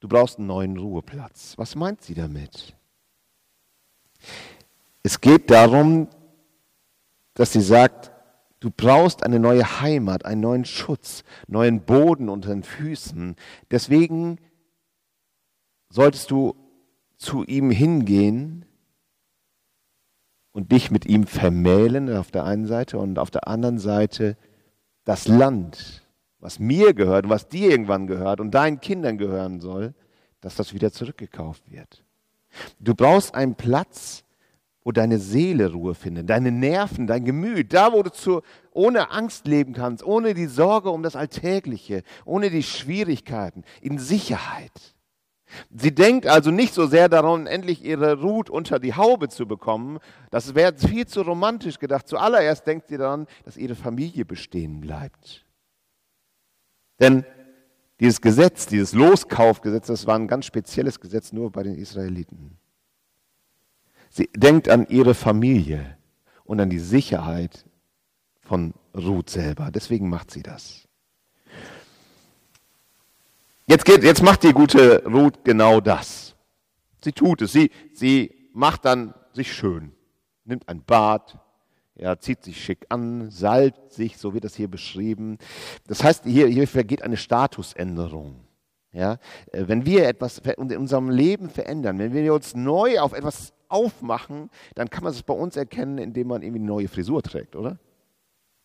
Du 0.00 0.08
brauchst 0.08 0.38
einen 0.38 0.46
neuen 0.46 0.76
Ruheplatz. 0.76 1.54
Was 1.56 1.74
meint 1.74 2.02
sie 2.02 2.14
damit? 2.14 2.76
Es 5.02 5.20
geht 5.20 5.50
darum, 5.50 6.08
dass 7.34 7.52
sie 7.52 7.60
sagt, 7.60 8.10
Du 8.60 8.70
brauchst 8.70 9.22
eine 9.22 9.40
neue 9.40 9.80
Heimat, 9.80 10.26
einen 10.26 10.42
neuen 10.42 10.66
Schutz, 10.66 11.24
neuen 11.48 11.80
Boden 11.80 12.28
unter 12.28 12.50
den 12.50 12.62
Füßen. 12.62 13.34
Deswegen 13.70 14.38
solltest 15.88 16.30
du 16.30 16.54
zu 17.16 17.42
ihm 17.44 17.70
hingehen 17.70 18.66
und 20.52 20.72
dich 20.72 20.90
mit 20.90 21.06
ihm 21.06 21.26
vermählen 21.26 22.14
auf 22.14 22.30
der 22.30 22.44
einen 22.44 22.66
Seite 22.66 22.98
und 22.98 23.18
auf 23.18 23.30
der 23.30 23.46
anderen 23.46 23.78
Seite 23.78 24.36
das 25.04 25.28
Land, 25.28 26.06
was 26.38 26.58
mir 26.58 26.94
gehört 26.94 27.24
und 27.24 27.30
was 27.30 27.48
dir 27.48 27.70
irgendwann 27.70 28.06
gehört 28.06 28.40
und 28.40 28.52
deinen 28.52 28.80
Kindern 28.80 29.18
gehören 29.18 29.60
soll, 29.60 29.94
dass 30.40 30.56
das 30.56 30.72
wieder 30.72 30.92
zurückgekauft 30.92 31.70
wird. 31.70 32.04
Du 32.78 32.94
brauchst 32.94 33.34
einen 33.34 33.54
Platz, 33.54 34.24
wo 34.82 34.92
deine 34.92 35.18
Seele 35.18 35.72
Ruhe 35.72 35.94
findet, 35.94 36.30
deine 36.30 36.50
Nerven, 36.50 37.06
dein 37.06 37.24
Gemüt, 37.24 37.72
da 37.72 37.92
wo 37.92 38.02
du 38.02 38.10
zu, 38.10 38.40
ohne 38.72 39.10
Angst 39.10 39.46
leben 39.46 39.74
kannst, 39.74 40.02
ohne 40.02 40.34
die 40.34 40.46
Sorge 40.46 40.90
um 40.90 41.02
das 41.02 41.16
Alltägliche, 41.16 42.02
ohne 42.24 42.50
die 42.50 42.62
Schwierigkeiten, 42.62 43.64
in 43.82 43.98
Sicherheit. 43.98 44.94
Sie 45.70 45.94
denkt 45.94 46.26
also 46.26 46.50
nicht 46.50 46.74
so 46.74 46.86
sehr 46.86 47.08
daran, 47.08 47.46
endlich 47.46 47.84
ihre 47.84 48.20
Ruth 48.20 48.50
unter 48.50 48.78
die 48.78 48.94
Haube 48.94 49.28
zu 49.28 49.46
bekommen. 49.46 49.98
Das 50.30 50.54
wäre 50.54 50.76
viel 50.76 51.06
zu 51.06 51.22
romantisch 51.22 51.78
gedacht. 51.78 52.08
Zuallererst 52.08 52.66
denkt 52.66 52.88
sie 52.88 52.98
daran, 52.98 53.26
dass 53.44 53.56
ihre 53.56 53.74
Familie 53.74 54.24
bestehen 54.24 54.80
bleibt. 54.80 55.44
Denn 57.00 57.24
dieses 58.00 58.20
Gesetz, 58.20 58.66
dieses 58.66 58.92
Loskaufgesetz, 58.92 59.86
das 59.88 60.06
war 60.06 60.16
ein 60.16 60.28
ganz 60.28 60.46
spezielles 60.46 61.00
Gesetz 61.00 61.32
nur 61.32 61.50
bei 61.50 61.62
den 61.62 61.74
Israeliten. 61.74 62.56
Sie 64.08 64.28
denkt 64.34 64.68
an 64.68 64.86
ihre 64.88 65.14
Familie 65.14 65.96
und 66.44 66.60
an 66.60 66.70
die 66.70 66.78
Sicherheit 66.78 67.64
von 68.40 68.74
Ruth 68.94 69.30
selber. 69.30 69.70
Deswegen 69.70 70.08
macht 70.08 70.30
sie 70.30 70.42
das. 70.42 70.88
Jetzt, 73.70 73.84
geht, 73.84 74.02
jetzt 74.02 74.24
macht 74.24 74.42
die 74.42 74.52
gute 74.52 75.04
Ruth 75.04 75.44
genau 75.44 75.80
das. 75.80 76.34
Sie 77.04 77.12
tut 77.12 77.40
es. 77.40 77.52
Sie, 77.52 77.70
sie 77.94 78.50
macht 78.52 78.84
dann 78.84 79.14
sich 79.32 79.52
schön, 79.52 79.92
nimmt 80.44 80.68
ein 80.68 80.82
Bad, 80.82 81.38
ja, 81.94 82.18
zieht 82.18 82.42
sich 82.42 82.60
schick 82.60 82.86
an, 82.88 83.30
salbt 83.30 83.92
sich, 83.92 84.18
so 84.18 84.34
wird 84.34 84.42
das 84.42 84.56
hier 84.56 84.66
beschrieben. 84.66 85.38
Das 85.86 86.02
heißt, 86.02 86.24
hier, 86.24 86.48
hier 86.48 86.66
vergeht 86.66 87.02
eine 87.02 87.16
Statusänderung. 87.16 88.40
Ja, 88.90 89.18
äh, 89.52 89.68
wenn 89.68 89.86
wir 89.86 90.08
etwas 90.08 90.38
in 90.38 90.76
unserem 90.76 91.08
Leben 91.08 91.48
verändern, 91.48 92.00
wenn 92.00 92.12
wir 92.12 92.34
uns 92.34 92.56
neu 92.56 92.98
auf 92.98 93.12
etwas 93.12 93.52
aufmachen, 93.68 94.50
dann 94.74 94.90
kann 94.90 95.04
man 95.04 95.12
es 95.12 95.22
bei 95.22 95.34
uns 95.34 95.56
erkennen, 95.56 95.98
indem 95.98 96.26
man 96.26 96.42
irgendwie 96.42 96.58
eine 96.58 96.66
neue 96.66 96.88
Frisur 96.88 97.22
trägt, 97.22 97.54
oder? 97.54 97.78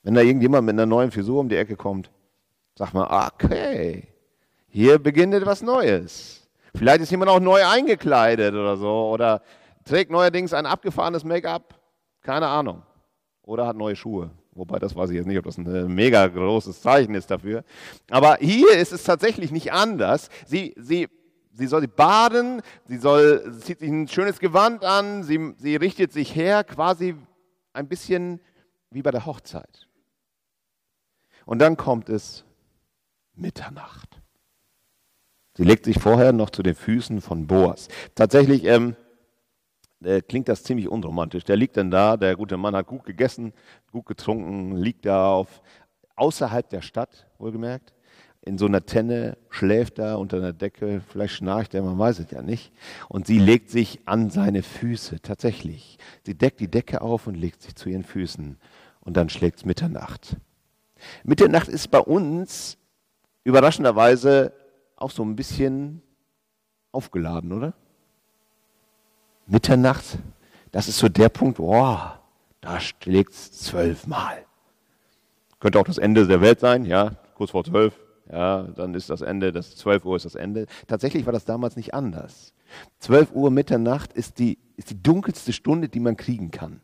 Wenn 0.01 0.15
da 0.15 0.21
irgendjemand 0.21 0.65
mit 0.65 0.73
einer 0.73 0.87
neuen 0.87 1.11
Frisur 1.11 1.41
um 1.41 1.49
die 1.49 1.57
Ecke 1.57 1.75
kommt, 1.75 2.09
sagt 2.73 2.95
man, 2.95 3.05
okay, 3.05 4.07
hier 4.75 4.99
beginnt 4.99 5.33
etwas 5.33 5.61
Neues. 5.61 6.45
Vielleicht 6.75 6.99
ist 6.99 7.09
jemand 7.09 7.31
auch 7.31 7.39
neu 7.39 7.65
eingekleidet 7.65 8.53
oder 8.53 8.75
so 8.75 9.09
oder 9.09 9.41
trägt 9.85 10.11
neuerdings 10.11 10.51
ein 10.51 10.65
abgefahrenes 10.65 11.23
Make-up, 11.23 11.79
keine 12.21 12.47
Ahnung. 12.47 12.83
Oder 13.43 13.67
hat 13.67 13.77
neue 13.77 13.95
Schuhe. 13.95 14.31
Wobei, 14.51 14.77
das 14.77 14.93
weiß 14.93 15.11
ich 15.11 15.15
jetzt 15.15 15.27
nicht, 15.27 15.37
ob 15.37 15.45
das 15.45 15.57
ein 15.57 15.95
mega 15.95 16.27
großes 16.27 16.81
Zeichen 16.81 17.15
ist 17.15 17.31
dafür. 17.31 17.63
Aber 18.09 18.35
hier 18.41 18.71
ist 18.71 18.91
es 18.91 19.05
tatsächlich 19.05 19.49
nicht 19.49 19.71
anders. 19.71 20.27
Sie, 20.45 20.75
sie 20.77 21.07
sie 21.53 21.67
soll 21.67 21.87
baden, 21.87 22.61
sie, 22.83 22.97
soll, 22.97 23.57
zieht 23.61 23.79
sich 23.79 23.89
ein 23.89 24.09
schönes 24.09 24.39
Gewand 24.39 24.83
an, 24.83 25.23
sie, 25.23 25.53
sie 25.55 25.77
richtet 25.77 26.11
sich 26.11 26.35
her, 26.35 26.65
quasi 26.65 27.15
ein 27.71 27.87
bisschen 27.87 28.41
wie 28.91 29.01
bei 29.01 29.11
der 29.11 29.25
Hochzeit. 29.25 29.87
Und 31.45 31.59
dann 31.59 31.77
kommt 31.77 32.09
es 32.09 32.43
Mitternacht. 33.35 34.14
Sie 35.55 35.63
legt 35.63 35.85
sich 35.85 35.99
vorher 35.99 36.33
noch 36.33 36.49
zu 36.49 36.63
den 36.63 36.75
Füßen 36.75 37.21
von 37.21 37.47
Boas. 37.47 37.87
Tatsächlich 38.13 38.65
ähm, 38.65 38.95
äh, 40.03 40.21
klingt 40.21 40.49
das 40.49 40.63
ziemlich 40.63 40.89
unromantisch. 40.89 41.43
Der 41.45 41.55
liegt 41.55 41.77
dann 41.77 41.91
da, 41.91 42.17
der 42.17 42.35
gute 42.35 42.57
Mann 42.57 42.75
hat 42.75 42.87
gut 42.87 43.05
gegessen, 43.05 43.53
gut 43.91 44.05
getrunken, 44.05 44.75
liegt 44.75 45.05
da 45.05 45.31
auf, 45.31 45.61
außerhalb 46.15 46.69
der 46.69 46.81
Stadt, 46.81 47.27
wohlgemerkt 47.37 47.95
in 48.45 48.59
so 48.59 48.67
einer 48.67 48.85
Tenne, 48.85 49.37
schläft 49.49 49.97
da 49.97 50.15
unter 50.15 50.37
einer 50.37 50.53
Decke, 50.53 51.01
vielleicht 51.09 51.33
schnarcht 51.33 51.73
er, 51.73 51.81
man 51.81 51.97
weiß 51.97 52.19
es 52.19 52.31
ja 52.31 52.43
nicht. 52.43 52.71
Und 53.09 53.25
sie 53.25 53.39
legt 53.39 53.71
sich 53.71 54.01
an 54.05 54.29
seine 54.29 54.61
Füße, 54.61 55.19
tatsächlich. 55.21 55.97
Sie 56.25 56.35
deckt 56.35 56.59
die 56.59 56.69
Decke 56.69 57.01
auf 57.01 57.25
und 57.25 57.33
legt 57.35 57.63
sich 57.63 57.75
zu 57.75 57.89
ihren 57.89 58.03
Füßen. 58.03 58.57
Und 59.01 59.17
dann 59.17 59.29
schlägt 59.29 59.57
es 59.57 59.65
Mitternacht. 59.65 60.37
Mitternacht 61.23 61.67
ist 61.67 61.89
bei 61.89 61.99
uns 61.99 62.77
überraschenderweise 63.43 64.53
auch 64.95 65.11
so 65.11 65.23
ein 65.23 65.35
bisschen 65.35 66.01
aufgeladen, 66.91 67.51
oder? 67.51 67.73
Mitternacht, 69.47 70.17
das 70.71 70.87
ist 70.87 70.97
so 70.97 71.09
der 71.09 71.29
Punkt, 71.29 71.57
boah, 71.57 72.21
da 72.61 72.79
schlägt 72.79 73.33
es 73.33 73.51
zwölfmal. 73.51 74.45
Könnte 75.59 75.79
auch 75.79 75.83
das 75.83 75.97
Ende 75.97 76.25
der 76.27 76.41
Welt 76.41 76.59
sein, 76.59 76.85
ja, 76.85 77.11
kurz 77.35 77.51
vor 77.51 77.63
zwölf, 77.63 77.99
ja, 78.31 78.63
dann 78.63 78.93
ist 78.95 79.09
das 79.09 79.21
Ende, 79.21 79.51
das 79.51 79.75
12 79.75 80.05
Uhr 80.05 80.15
ist 80.15 80.25
das 80.25 80.35
Ende. 80.35 80.65
Tatsächlich 80.87 81.25
war 81.25 81.33
das 81.33 81.45
damals 81.45 81.75
nicht 81.75 81.93
anders. 81.93 82.53
12 82.99 83.31
Uhr 83.33 83.51
Mitternacht 83.51 84.13
ist 84.13 84.39
die, 84.39 84.57
ist 84.77 84.89
die 84.89 85.01
dunkelste 85.01 85.53
Stunde, 85.53 85.89
die 85.89 85.99
man 85.99 86.17
kriegen 86.17 86.49
kann. 86.49 86.81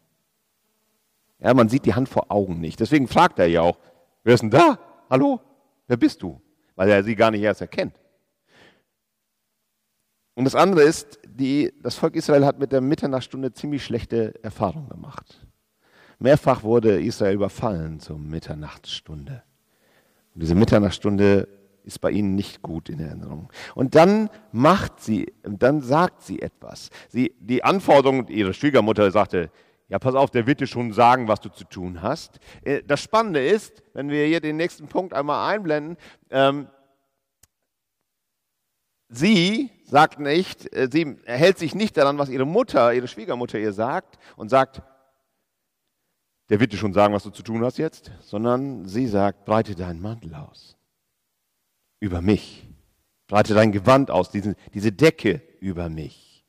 Ja, 1.39 1.53
man 1.56 1.70
sieht 1.70 1.86
die 1.86 1.96
Hand 1.96 2.10
vor 2.10 2.32
Augen 2.32 2.60
nicht. 2.60 2.80
Deswegen 2.80 3.08
fragt 3.08 3.39
er 3.39 3.48
ja 3.48 3.62
auch, 3.62 3.80
wer 4.24 4.36
ist 4.36 4.41
denn 4.41 4.51
da? 4.51 4.77
Hallo? 5.10 5.41
Wer 5.88 5.98
bist 5.98 6.22
du? 6.22 6.39
Weil 6.75 6.89
er 6.89 7.03
sie 7.03 7.15
gar 7.15 7.32
nicht 7.32 7.41
erst 7.41 7.62
erkennt. 7.62 7.96
Und 10.41 10.45
das 10.45 10.55
andere 10.55 10.81
ist, 10.81 11.19
die, 11.24 11.71
das 11.83 11.93
Volk 11.93 12.15
Israel 12.15 12.48
hat 12.48 12.57
mit 12.57 12.71
der 12.71 12.81
Mitternachtstunde 12.81 13.53
ziemlich 13.53 13.86
schlechte 13.86 14.33
Erfahrungen 14.43 14.89
gemacht. 14.89 15.45
Mehrfach 16.17 16.63
wurde 16.63 17.00
Israel 17.00 17.36
überfallen 17.36 18.00
zur 18.00 18.17
Mitternachtsstunde. 18.17 19.43
Und 20.33 20.41
diese 20.41 20.55
Mitternachtsstunde 20.55 21.48
ist 21.83 22.01
bei 22.01 22.10
ihnen 22.10 22.33
nicht 22.33 22.63
gut 22.63 22.89
in 22.89 23.00
Erinnerung. 23.00 23.51
Und 23.75 23.93
dann 23.93 24.31
macht 24.51 25.00
sie, 25.00 25.31
dann 25.43 25.81
sagt 25.81 26.24
sie 26.24 26.41
etwas. 26.41 26.89
Sie, 27.10 27.36
die 27.39 27.63
Anforderung 27.63 28.27
ihrer 28.27 28.53
Schwiegermutter 28.53 29.12
sagte, 29.12 29.51
ja, 29.89 30.00
pass 30.00 30.15
auf, 30.15 30.31
der 30.31 30.48
wird 30.48 30.60
dir 30.60 30.65
schon 30.65 30.91
sagen, 30.91 31.27
was 31.27 31.41
du 31.41 31.50
zu 31.50 31.65
tun 31.65 32.01
hast. 32.01 32.39
Äh, 32.63 32.81
das 32.81 33.03
Spannende 33.03 33.45
ist, 33.45 33.83
wenn 33.93 34.10
wir 34.10 34.25
hier 34.25 34.39
den 34.39 34.57
nächsten 34.57 34.88
Punkt 34.88 35.13
einmal 35.13 35.53
einblenden, 35.53 35.98
ähm, 36.31 36.67
sie 39.12 39.70
sagt 39.86 40.20
nicht, 40.20 40.74
äh, 40.74 40.88
sie 40.91 41.18
hält 41.25 41.60
sich 41.60 41.75
nicht 41.75 41.98
daran, 41.98 42.18
was 42.18 42.30
ihre 42.30 42.46
Mutter, 42.46 42.94
ihre 42.94 43.08
Schwiegermutter 43.08 43.60
ihr 43.60 43.74
sagt 43.74 44.18
und 44.38 44.50
sagt, 44.50 44.82
der 46.50 46.60
wird 46.60 46.74
dir 46.74 46.77
schon 46.77 46.94
sagen, 46.94 47.13
was 47.13 47.24
du 47.24 47.30
zu 47.30 47.44
tun 47.44 47.63
hast 47.63 47.77
jetzt, 47.77 48.12
sondern 48.22 48.88
sie 48.88 49.08
sagt, 49.08 49.46
breite 49.46 49.75
deinen 49.75 50.01
Mantel 50.01 50.34
aus. 50.36 50.77
Über 52.00 52.22
mich. 52.22 52.68
Breite 53.27 53.53
dein 53.53 53.72
Gewand 53.72 54.12
aus, 54.12 54.32
diese, 54.32 54.56
diese 54.74 54.91
Decke 54.91 55.41
über 55.62 55.88
mich. 55.88 56.44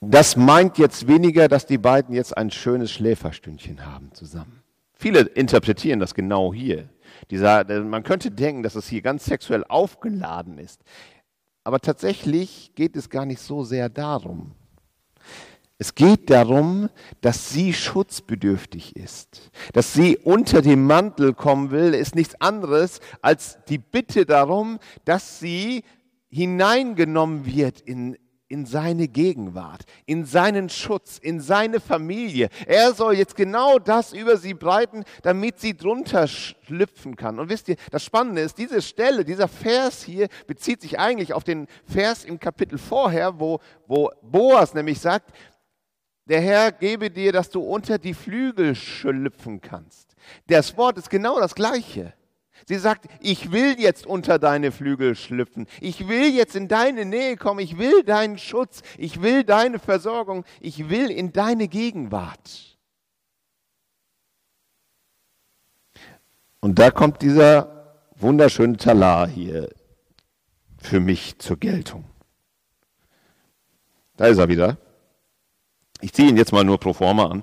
Das 0.00 0.36
meint 0.36 0.76
jetzt 0.76 1.08
weniger, 1.08 1.48
dass 1.48 1.64
die 1.64 1.78
beiden 1.78 2.14
jetzt 2.14 2.36
ein 2.36 2.50
schönes 2.50 2.92
Schläferstündchen 2.92 3.86
haben 3.86 4.12
zusammen. 4.12 4.62
Viele 4.92 5.20
interpretieren 5.20 6.00
das 6.00 6.14
genau 6.14 6.52
hier. 6.52 6.88
Dieser, 7.30 7.64
man 7.82 8.02
könnte 8.02 8.30
denken, 8.30 8.62
dass 8.62 8.74
es 8.74 8.88
hier 8.88 9.02
ganz 9.02 9.24
sexuell 9.24 9.64
aufgeladen 9.68 10.58
ist. 10.58 10.82
Aber 11.64 11.80
tatsächlich 11.80 12.72
geht 12.74 12.96
es 12.96 13.08
gar 13.08 13.24
nicht 13.24 13.40
so 13.40 13.64
sehr 13.64 13.88
darum. 13.88 14.52
Es 15.78 15.94
geht 15.94 16.30
darum, 16.30 16.88
dass 17.20 17.50
sie 17.50 17.72
schutzbedürftig 17.72 18.96
ist. 18.96 19.50
Dass 19.72 19.92
sie 19.92 20.16
unter 20.18 20.62
den 20.62 20.86
Mantel 20.86 21.34
kommen 21.34 21.70
will, 21.70 21.94
ist 21.94 22.14
nichts 22.14 22.40
anderes 22.40 23.00
als 23.22 23.58
die 23.68 23.78
Bitte 23.78 24.24
darum, 24.24 24.78
dass 25.04 25.40
sie 25.40 25.82
hineingenommen 26.28 27.44
wird 27.46 27.80
in, 27.80 28.16
in 28.54 28.66
seine 28.66 29.08
Gegenwart, 29.08 29.82
in 30.06 30.24
seinen 30.24 30.68
Schutz, 30.68 31.18
in 31.18 31.40
seine 31.40 31.80
Familie. 31.80 32.50
Er 32.66 32.94
soll 32.94 33.14
jetzt 33.14 33.34
genau 33.34 33.80
das 33.80 34.12
über 34.12 34.36
sie 34.36 34.54
breiten, 34.54 35.02
damit 35.22 35.58
sie 35.58 35.76
drunter 35.76 36.28
schlüpfen 36.28 37.16
kann. 37.16 37.40
Und 37.40 37.48
wisst 37.48 37.68
ihr, 37.68 37.74
das 37.90 38.04
Spannende 38.04 38.42
ist, 38.42 38.56
diese 38.56 38.80
Stelle, 38.80 39.24
dieser 39.24 39.48
Vers 39.48 40.04
hier 40.04 40.28
bezieht 40.46 40.82
sich 40.82 41.00
eigentlich 41.00 41.32
auf 41.32 41.42
den 41.42 41.66
Vers 41.84 42.24
im 42.24 42.38
Kapitel 42.38 42.78
vorher, 42.78 43.40
wo, 43.40 43.58
wo 43.88 44.12
Boas 44.22 44.72
nämlich 44.72 45.00
sagt, 45.00 45.34
der 46.26 46.40
Herr 46.40 46.70
gebe 46.70 47.10
dir, 47.10 47.32
dass 47.32 47.50
du 47.50 47.60
unter 47.60 47.98
die 47.98 48.14
Flügel 48.14 48.76
schlüpfen 48.76 49.62
kannst. 49.62 50.14
Das 50.46 50.76
Wort 50.76 50.96
ist 50.96 51.10
genau 51.10 51.40
das 51.40 51.56
gleiche. 51.56 52.14
Sie 52.66 52.78
sagt, 52.78 53.06
ich 53.20 53.52
will 53.52 53.78
jetzt 53.78 54.06
unter 54.06 54.38
deine 54.38 54.72
Flügel 54.72 55.14
schlüpfen. 55.14 55.66
Ich 55.80 56.08
will 56.08 56.34
jetzt 56.34 56.56
in 56.56 56.68
deine 56.68 57.04
Nähe 57.04 57.36
kommen. 57.36 57.60
Ich 57.60 57.78
will 57.78 58.02
deinen 58.02 58.38
Schutz. 58.38 58.82
Ich 58.96 59.20
will 59.22 59.44
deine 59.44 59.78
Versorgung. 59.78 60.44
Ich 60.60 60.88
will 60.88 61.10
in 61.10 61.32
deine 61.32 61.68
Gegenwart. 61.68 62.78
Und 66.60 66.78
da 66.78 66.90
kommt 66.90 67.20
dieser 67.20 67.98
wunderschöne 68.16 68.78
Talar 68.78 69.28
hier 69.28 69.68
für 70.78 71.00
mich 71.00 71.38
zur 71.38 71.58
Geltung. 71.58 72.04
Da 74.16 74.26
ist 74.26 74.38
er 74.38 74.48
wieder. 74.48 74.78
Ich 76.00 76.12
ziehe 76.12 76.28
ihn 76.28 76.36
jetzt 76.36 76.52
mal 76.52 76.64
nur 76.64 76.78
pro 76.78 76.92
forma 76.92 77.26
an. 77.26 77.42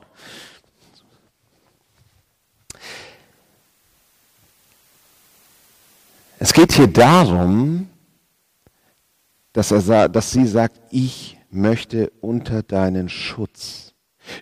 Es 6.43 6.53
geht 6.53 6.71
hier 6.71 6.87
darum, 6.87 7.87
dass, 9.53 9.69
er, 9.69 10.09
dass 10.09 10.31
sie 10.31 10.47
sagt, 10.47 10.81
ich 10.89 11.37
möchte 11.51 12.11
unter 12.19 12.63
deinen 12.63 13.09
Schutz. 13.09 13.93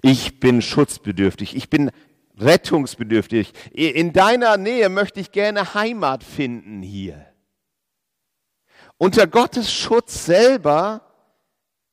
Ich 0.02 0.40
bin 0.40 0.62
schutzbedürftig. 0.62 1.58
Ich 1.58 1.70
bin 1.70 1.92
rettungsbedürftig. 2.38 3.52
In 3.74 4.14
deiner 4.14 4.56
Nähe 4.56 4.88
möchte 4.88 5.20
ich 5.20 5.34
gerne 5.34 5.74
Heimat 5.74 6.24
finden 6.24 6.82
hier. 6.82 7.26
Unter 8.98 9.28
Gottes 9.28 9.70
Schutz 9.70 10.26
selber 10.26 11.02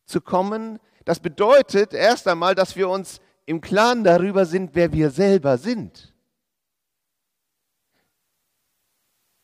zu 0.04 0.20
kommen, 0.20 0.78
das 1.04 1.18
bedeutet 1.18 1.92
erst 1.92 2.28
einmal, 2.28 2.54
dass 2.54 2.76
wir 2.76 2.88
uns 2.88 3.20
im 3.44 3.60
Klaren 3.60 4.04
darüber 4.04 4.46
sind, 4.46 4.70
wer 4.74 4.92
wir 4.92 5.10
selber 5.10 5.58
sind. 5.58 6.14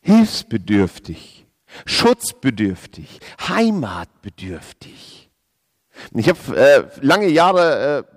Hilfsbedürftig, 0.03 1.47
schutzbedürftig, 1.85 3.19
heimatbedürftig. 3.39 5.31
Ich 6.13 6.29
habe 6.29 6.57
äh, 6.57 6.83
lange 7.01 7.29
Jahre 7.29 8.05
äh, 8.09 8.13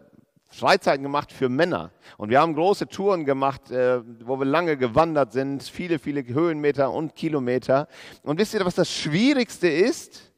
Freizeiten 0.48 1.02
gemacht 1.02 1.32
für 1.32 1.48
Männer. 1.48 1.92
Und 2.16 2.30
wir 2.30 2.40
haben 2.40 2.54
große 2.54 2.88
Touren 2.88 3.24
gemacht, 3.24 3.70
äh, 3.70 4.00
wo 4.26 4.38
wir 4.38 4.46
lange 4.46 4.76
gewandert 4.76 5.32
sind, 5.32 5.62
viele, 5.62 5.98
viele 5.98 6.26
Höhenmeter 6.26 6.90
und 6.90 7.14
Kilometer. 7.14 7.88
Und 8.22 8.40
wisst 8.40 8.54
ihr, 8.54 8.64
was 8.64 8.74
das 8.74 8.90
Schwierigste 8.90 9.68
ist? 9.68 10.32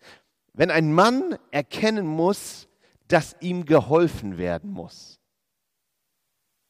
Wenn 0.53 0.71
ein 0.71 0.93
Mann 0.93 1.39
erkennen 1.51 2.07
muss, 2.07 2.69
dass 3.07 3.37
ihm 3.41 3.65
geholfen 3.65 4.37
werden 4.37 4.71
muss. 4.71 5.19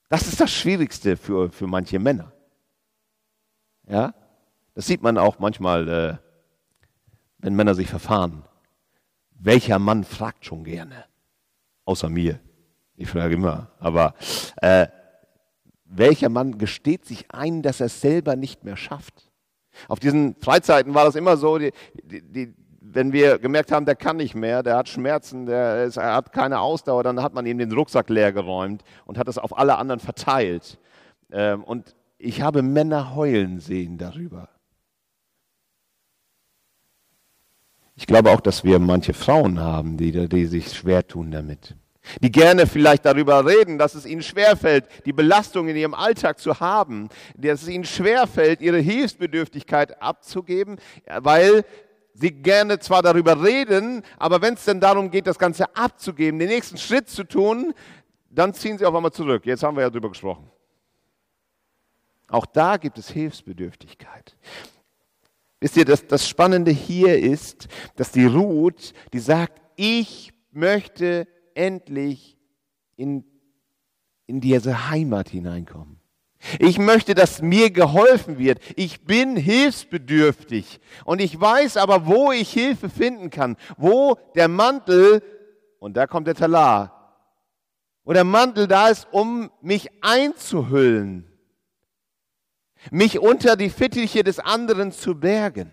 Das 0.08 0.26
ist 0.28 0.40
das 0.40 0.52
Schwierigste 0.52 1.16
für, 1.16 1.50
für 1.50 1.66
manche 1.66 1.99
Männer. 1.99 2.32
Ja, 3.87 4.14
das 4.78 4.87
sieht 4.87 5.02
man 5.02 5.18
auch 5.18 5.40
manchmal, 5.40 5.88
äh, 5.88 6.16
wenn 7.38 7.56
Männer 7.56 7.75
sich 7.75 7.88
verfahren. 7.88 8.44
Welcher 9.32 9.80
Mann 9.80 10.04
fragt 10.04 10.44
schon 10.44 10.62
gerne? 10.62 11.04
Außer 11.85 12.08
mir. 12.08 12.38
Ich 12.94 13.08
frage 13.08 13.35
immer. 13.35 13.73
Aber 13.80 14.14
äh, 14.62 14.87
welcher 15.85 16.28
Mann 16.28 16.58
gesteht 16.58 17.06
sich 17.06 17.28
ein, 17.32 17.62
dass 17.62 17.80
er 17.80 17.87
es 17.87 18.00
selber 18.00 18.37
nicht 18.37 18.62
mehr 18.62 18.76
schafft? 18.76 19.32
Auf 19.88 19.99
diesen 19.99 20.37
Freizeiten 20.37 20.94
war 20.94 21.06
das 21.06 21.16
immer 21.16 21.37
so, 21.37 21.58
die, 21.58 21.73
die, 22.04 22.23
die, 22.23 22.54
wenn 22.80 23.12
wir 23.12 23.40
gemerkt 23.40 23.73
haben, 23.73 23.85
der 23.85 23.97
kann 23.97 24.18
nicht 24.18 24.37
mehr, 24.37 24.62
der 24.62 24.76
hat 24.76 24.88
Schmerzen, 24.88 25.47
der 25.47 25.87
ist, 25.87 25.97
er 25.97 26.14
hat 26.14 26.32
keine 26.32 26.61
Ausdauer, 26.61 27.02
dann 27.02 27.20
hat 27.20 27.35
man 27.35 27.47
ihm 27.47 27.58
den 27.58 27.73
Rucksack 27.73 28.11
leer 28.11 28.32
geräumt 28.32 28.85
und 29.06 29.18
hat 29.18 29.26
das 29.26 29.38
auf 29.38 29.58
alle 29.58 29.76
anderen 29.76 29.99
verteilt. 29.99 30.78
Ähm, 31.32 31.64
und 31.64 31.97
ich 32.16 32.42
habe 32.42 32.62
Männer 32.62 33.16
heulen 33.16 33.58
sehen 33.58 33.99
darüber. 33.99 34.50
Ich 37.99 38.07
glaube 38.07 38.31
auch, 38.31 38.40
dass 38.40 38.62
wir 38.62 38.78
manche 38.78 39.12
Frauen 39.12 39.59
haben, 39.59 39.97
die, 39.97 40.28
die 40.28 40.47
sich 40.47 40.73
schwer 40.73 41.05
tun 41.05 41.33
damit. 41.33 41.75
Die 42.23 42.31
gerne 42.31 42.69
vielleicht 42.69 43.05
darüber 43.05 43.45
reden, 43.45 43.76
dass 43.76 43.97
es 43.97 44.07
ihnen 44.07 44.23
schwerfällt, 44.23 44.85
die 45.05 45.12
Belastung 45.12 45.67
in 45.69 45.75
ihrem 45.75 45.95
Alltag 45.95 46.38
zu 46.38 46.61
haben, 46.61 47.09
dass 47.37 47.62
es 47.62 47.69
ihnen 47.69 47.85
schwerfällt, 47.85 48.61
ihre 48.61 48.78
Hilfsbedürftigkeit 48.78 50.00
abzugeben, 50.00 50.76
weil 51.19 51.65
sie 52.15 52.30
gerne 52.30 52.78
zwar 52.78 53.02
darüber 53.02 53.43
reden, 53.43 54.02
aber 54.17 54.41
wenn 54.43 54.54
es 54.54 54.65
dann 54.65 54.78
darum 54.78 55.11
geht, 55.11 55.26
das 55.26 55.39
Ganze 55.39 55.75
abzugeben, 55.75 56.39
den 56.39 56.50
nächsten 56.50 56.78
Schritt 56.78 57.08
zu 57.08 57.25
tun, 57.25 57.75
dann 58.30 58.54
ziehen 58.54 58.78
sie 58.78 58.87
auf 58.87 58.95
einmal 58.95 59.13
zurück. 59.13 59.45
Jetzt 59.45 59.65
haben 59.65 59.76
wir 59.76 59.82
ja 59.82 59.91
darüber 59.91 60.11
gesprochen. 60.11 60.49
Auch 62.28 62.47
da 62.47 62.76
gibt 62.76 62.97
es 62.99 63.11
Hilfsbedürftigkeit. 63.11 64.37
Wisst 65.60 65.76
ihr, 65.76 65.84
das, 65.84 66.06
das 66.06 66.28
Spannende 66.28 66.71
hier 66.71 67.18
ist, 67.18 67.66
dass 67.97 68.12
die 68.12 68.26
Ruth, 68.26 68.92
die 69.12 69.18
sagt, 69.18 69.60
ich 69.76 70.32
möchte 70.52 71.26
endlich 71.54 72.38
in, 72.97 73.25
in 74.26 74.40
diese 74.40 74.90
Heimat 74.90 75.28
hineinkommen. 75.28 75.99
Ich 76.60 76.78
möchte, 76.78 77.16
dass 77.16 77.42
mir 77.42 77.71
geholfen 77.71 78.38
wird. 78.38 78.60
Ich 78.76 79.04
bin 79.04 79.36
hilfsbedürftig. 79.36 80.80
Und 81.04 81.21
ich 81.21 81.38
weiß 81.38 81.76
aber, 81.76 82.06
wo 82.06 82.30
ich 82.30 82.52
Hilfe 82.52 82.88
finden 82.88 83.30
kann. 83.30 83.56
Wo 83.76 84.16
der 84.36 84.47
Mantel, 84.47 85.23
und 85.80 85.97
da 85.97 86.06
kommt 86.06 86.28
der 86.28 86.36
Talar, 86.36 86.94
wo 88.04 88.12
der 88.12 88.25
Mantel 88.25 88.68
da 88.68 88.88
ist, 88.88 89.08
um 89.10 89.50
mich 89.60 89.90
einzuhüllen 90.00 91.27
mich 92.91 93.19
unter 93.19 93.56
die 93.56 93.71
Fittiche 93.71 94.25
des 94.25 94.38
anderen 94.38 94.93
zu 94.93 95.14
bergen. 95.14 95.73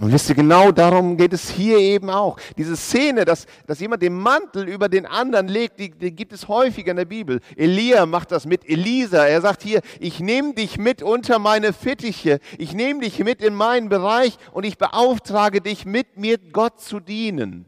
Und 0.00 0.12
wisst 0.12 0.28
ihr, 0.28 0.34
genau 0.34 0.72
darum 0.72 1.16
geht 1.16 1.32
es 1.32 1.50
hier 1.50 1.78
eben 1.78 2.10
auch. 2.10 2.36
Diese 2.56 2.76
Szene, 2.76 3.24
dass, 3.24 3.46
dass 3.68 3.78
jemand 3.78 4.02
den 4.02 4.14
Mantel 4.14 4.68
über 4.68 4.88
den 4.88 5.06
anderen 5.06 5.46
legt, 5.46 5.78
die, 5.78 5.90
die 5.92 6.10
gibt 6.10 6.32
es 6.32 6.48
häufiger 6.48 6.90
in 6.90 6.96
der 6.96 7.04
Bibel. 7.04 7.40
Elia 7.54 8.04
macht 8.04 8.32
das 8.32 8.44
mit 8.44 8.68
Elisa. 8.68 9.24
Er 9.24 9.40
sagt 9.40 9.62
hier, 9.62 9.82
ich 10.00 10.18
nehme 10.18 10.54
dich 10.54 10.78
mit 10.78 11.00
unter 11.00 11.38
meine 11.38 11.72
Fittiche. 11.72 12.40
Ich 12.58 12.74
nehme 12.74 13.00
dich 13.00 13.20
mit 13.20 13.40
in 13.40 13.54
meinen 13.54 13.88
Bereich 13.88 14.36
und 14.52 14.64
ich 14.64 14.78
beauftrage 14.78 15.60
dich, 15.60 15.86
mit 15.86 16.16
mir 16.16 16.38
Gott 16.38 16.80
zu 16.80 16.98
dienen. 16.98 17.66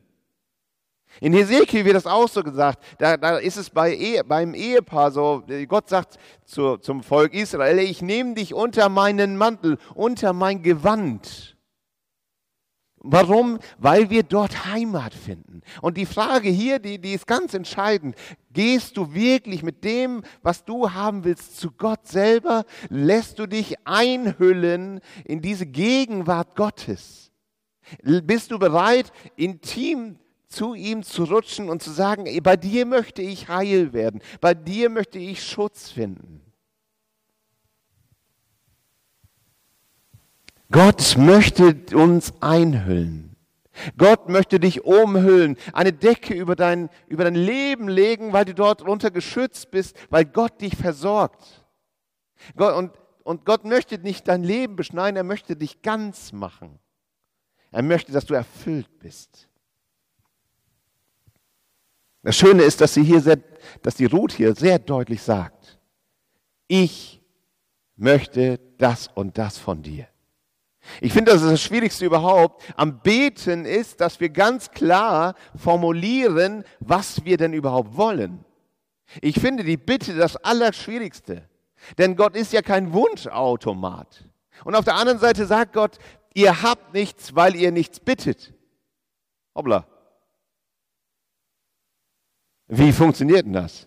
In 1.20 1.33
Hesekiel 1.33 1.85
wird 1.85 1.96
das 1.96 2.07
auch 2.07 2.29
so 2.29 2.42
gesagt. 2.42 2.83
Da, 2.98 3.16
da 3.16 3.38
ist 3.38 3.57
es 3.57 3.70
bei 3.70 3.94
Ehe, 3.94 4.24
beim 4.24 4.55
Ehepaar 4.55 5.11
so. 5.11 5.42
Gott 5.68 5.88
sagt 5.88 6.18
zu, 6.44 6.76
zum 6.76 7.02
Volk 7.02 7.35
Israel: 7.35 7.79
Ich 7.79 8.02
nehme 8.02 8.35
dich 8.35 8.55
unter 8.55 8.88
meinen 8.88 9.37
Mantel, 9.37 9.79
unter 9.94 10.33
mein 10.33 10.62
Gewand. 10.62 11.57
Warum? 13.09 13.61
Weil 13.79 14.11
wir 14.11 14.24
dort 14.24 14.66
Heimat 14.66 15.14
finden. 15.14 15.62
Und 15.81 15.96
die 15.96 16.07
Frage 16.07 16.48
hier, 16.48 16.81
die, 16.81 16.98
die 16.98 17.12
ist 17.12 17.26
ganz 17.26 17.55
entscheidend. 17.55 18.16
Gehst 18.52 18.96
du 18.96 19.14
wirklich 19.14 19.62
mit 19.62 19.85
dem, 19.85 20.22
was 20.42 20.64
du 20.64 20.90
haben 20.92 21.22
willst, 21.22 21.59
zu 21.59 21.70
Gott 21.70 22.07
selber? 22.09 22.64
Lässt 22.88 23.38
du 23.38 23.46
dich 23.46 23.76
einhüllen 23.87 25.00
in 25.24 25.40
diese 25.40 25.66
Gegenwart 25.66 26.57
Gottes? 26.57 27.31
Bist 28.02 28.50
du 28.50 28.59
bereit, 28.59 29.12
intim 29.37 30.18
zu 30.57 30.75
ihm 30.75 31.03
zu 31.03 31.25
rutschen 31.25 31.69
und 31.69 31.83
zu 31.83 31.90
sagen, 31.90 32.25
bei 32.42 32.57
dir 32.57 32.87
möchte 32.87 33.21
ich 33.21 33.49
heil 33.49 33.92
werden, 33.92 34.23
bei 34.40 34.55
dir 34.55 34.88
möchte 34.88 35.19
ich 35.19 35.45
Schutz 35.45 35.90
finden. 35.90 36.40
Gott 40.71 41.16
möchte 41.19 41.77
uns 41.95 42.33
einhüllen. 42.40 43.37
Gott 43.99 44.31
möchte 44.31 44.59
dich 44.59 44.85
umhüllen, 44.85 45.59
eine 45.75 45.92
Decke 45.92 46.33
über 46.33 46.57
dein, 46.57 46.88
über 47.09 47.25
dein 47.25 47.35
Leben 47.35 47.88
legen, 47.88 48.33
weil 48.33 48.47
du 48.47 48.55
dort 48.55 48.87
runter 48.87 49.11
geschützt 49.11 49.71
bist, 49.71 49.95
weil 50.09 50.25
Gott 50.25 50.62
dich 50.62 50.75
versorgt. 50.75 51.66
Gott, 52.57 52.75
und, 52.75 52.92
und 53.23 53.45
Gott 53.45 53.66
möchte 53.66 53.99
nicht 53.99 54.27
dein 54.27 54.42
Leben 54.42 54.77
beschneiden, 54.77 55.16
er 55.19 55.25
möchte 55.25 55.57
dich 55.57 55.83
ganz 55.83 56.33
machen. 56.33 56.79
Er 57.71 57.83
möchte, 57.83 58.12
dass 58.12 58.25
du 58.25 58.33
erfüllt 58.33 58.99
bist. 58.99 59.49
Das 62.27 62.35
Schöne 62.35 62.65
ist, 62.65 62.81
dass 62.81 62.93
sie 62.93 63.05
hier 63.05 63.21
sehr, 63.21 63.39
dass 63.83 63.95
die 63.95 64.07
Ruth 64.07 64.33
hier 64.33 64.53
sehr 64.57 64.81
deutlich 64.81 65.23
sagt, 65.23 65.79
ich 66.67 67.23
möchte 67.95 68.59
das 68.79 69.09
und 69.15 69.39
das 69.39 69.59
von 69.59 69.81
dir. 69.81 70.09
Ich 71.01 71.12
finde, 71.12 71.31
das 71.31 71.43
ist 71.43 71.53
das 71.53 71.62
Schwierigste 71.62 72.05
überhaupt. 72.05 72.65
Am 72.77 72.99
Beten 72.99 73.65
ist, 73.65 74.01
dass 74.01 74.19
wir 74.19 74.31
ganz 74.31 74.73
klar 74.73 75.37
formulieren, 75.55 76.65
was 76.81 77.25
wir 77.25 77.37
denn 77.37 77.53
überhaupt 77.53 77.97
wollen. 77.97 78.45
Ich 79.23 79.39
finde 79.39 79.62
die 79.62 79.77
Bitte 79.77 80.17
das 80.17 80.35
Allerschwierigste. 80.35 81.49
Denn 81.97 82.17
Gott 82.17 82.35
ist 82.35 82.53
ja 82.53 82.61
kein 82.61 82.93
Wunschautomat. 82.93 84.25
Und 84.65 84.75
auf 84.75 84.85
der 84.85 84.97
anderen 84.97 85.21
Seite 85.21 85.47
sagt 85.47 85.75
Gott, 85.75 85.99
ihr 86.35 86.61
habt 86.65 86.93
nichts, 86.93 87.37
weil 87.37 87.55
ihr 87.55 87.71
nichts 87.71 88.01
bittet. 88.01 88.53
Hoppla. 89.55 89.87
Wie 92.68 92.92
funktioniert 92.92 93.46
denn 93.46 93.52
das? 93.52 93.87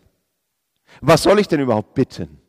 Was 1.01 1.23
soll 1.23 1.39
ich 1.39 1.47
denn 1.47 1.59
überhaupt 1.59 1.93
bitten? 1.93 2.41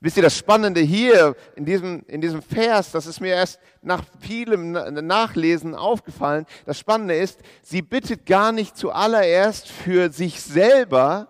Wisst 0.00 0.16
ihr, 0.16 0.22
das 0.22 0.36
Spannende 0.36 0.80
hier 0.80 1.36
in 1.56 1.64
diesem, 1.64 2.04
in 2.06 2.20
diesem 2.20 2.42
Vers, 2.42 2.92
das 2.92 3.06
ist 3.06 3.20
mir 3.20 3.34
erst 3.34 3.60
nach 3.82 4.02
vielem 4.20 4.72
Nachlesen 4.72 5.74
aufgefallen. 5.74 6.46
Das 6.64 6.78
Spannende 6.78 7.14
ist, 7.14 7.40
sie 7.62 7.82
bittet 7.82 8.26
gar 8.26 8.52
nicht 8.52 8.76
zuallererst 8.76 9.68
für 9.68 10.10
sich 10.10 10.40
selber, 10.40 11.28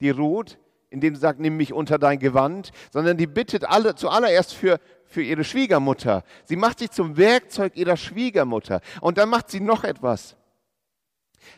die 0.00 0.10
Ruth, 0.10 0.58
indem 0.90 1.14
sie 1.14 1.20
sagt, 1.20 1.40
nimm 1.40 1.56
mich 1.56 1.72
unter 1.72 1.98
dein 1.98 2.20
Gewand, 2.20 2.70
sondern 2.92 3.16
die 3.16 3.26
bittet 3.26 3.64
alle, 3.64 3.96
zuallererst 3.96 4.54
für, 4.54 4.78
für 5.06 5.22
ihre 5.22 5.42
Schwiegermutter. 5.42 6.22
Sie 6.44 6.56
macht 6.56 6.78
sich 6.78 6.90
zum 6.90 7.16
Werkzeug 7.16 7.76
ihrer 7.76 7.96
Schwiegermutter. 7.96 8.80
Und 9.00 9.18
dann 9.18 9.28
macht 9.28 9.50
sie 9.50 9.60
noch 9.60 9.82
etwas. 9.82 10.36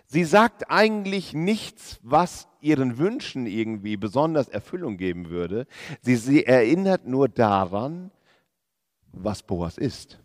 Sie 0.06 0.24
sagt 0.24 0.70
eigentlich 0.70 1.32
nichts, 1.34 1.98
was 2.02 2.48
ihren 2.60 2.98
Wünschen 2.98 3.46
irgendwie 3.46 3.96
besonders 3.96 4.48
Erfüllung 4.48 4.96
geben 4.96 5.28
würde. 5.30 5.66
Sie, 6.02 6.16
sie 6.16 6.44
erinnert 6.44 7.06
nur 7.06 7.28
daran, 7.28 8.10
was 9.12 9.42
Boas 9.42 9.78
ist. 9.78 10.18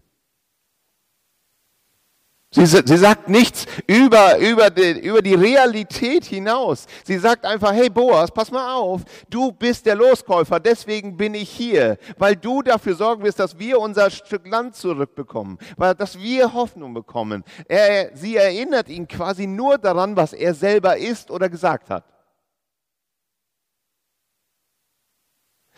Sie, 2.54 2.66
sie, 2.66 2.98
sagt 2.98 3.30
nichts 3.30 3.66
über, 3.88 4.38
über, 4.38 4.70
die, 4.70 5.00
über 5.00 5.22
die 5.22 5.36
Realität 5.36 6.26
hinaus. 6.26 6.86
Sie 7.06 7.18
sagt 7.18 7.46
einfach, 7.46 7.72
hey 7.72 7.90
Boas, 7.90 8.30
pass 8.30 8.52
mal 8.52 8.76
auf, 8.76 9.04
du 9.30 9.54
bist 9.54 9.86
der 9.86 9.96
Loskäufer, 9.96 10.60
deswegen 10.60 11.16
bin 11.16 11.34
ich 11.34 11.50
hier, 11.50 11.98
weil 12.18 12.36
du 12.36 12.62
dafür 12.62 12.96
sorgen 12.96 13.24
wirst, 13.24 13.40
dass 13.40 13.58
wir 13.58 13.80
unser 13.80 14.10
Stück 14.10 14.46
Land 14.46 14.76
zurückbekommen, 14.76 15.60
weil, 15.78 15.96
dass 15.96 16.20
wir 16.20 16.52
Hoffnung 16.52 16.94
bekommen. 16.94 17.46
Er, 17.70 18.12
sie 18.18 18.36
erinnert 18.36 18.90
ihn 18.90 19.08
quasi 19.08 19.48
nur 19.48 19.78
daran, 19.78 20.18
was 20.18 20.34
er 20.34 20.54
selber 20.54 20.98
ist 20.98 21.32
oder 21.32 21.48
gesagt 21.48 21.90
hat. 21.90 22.04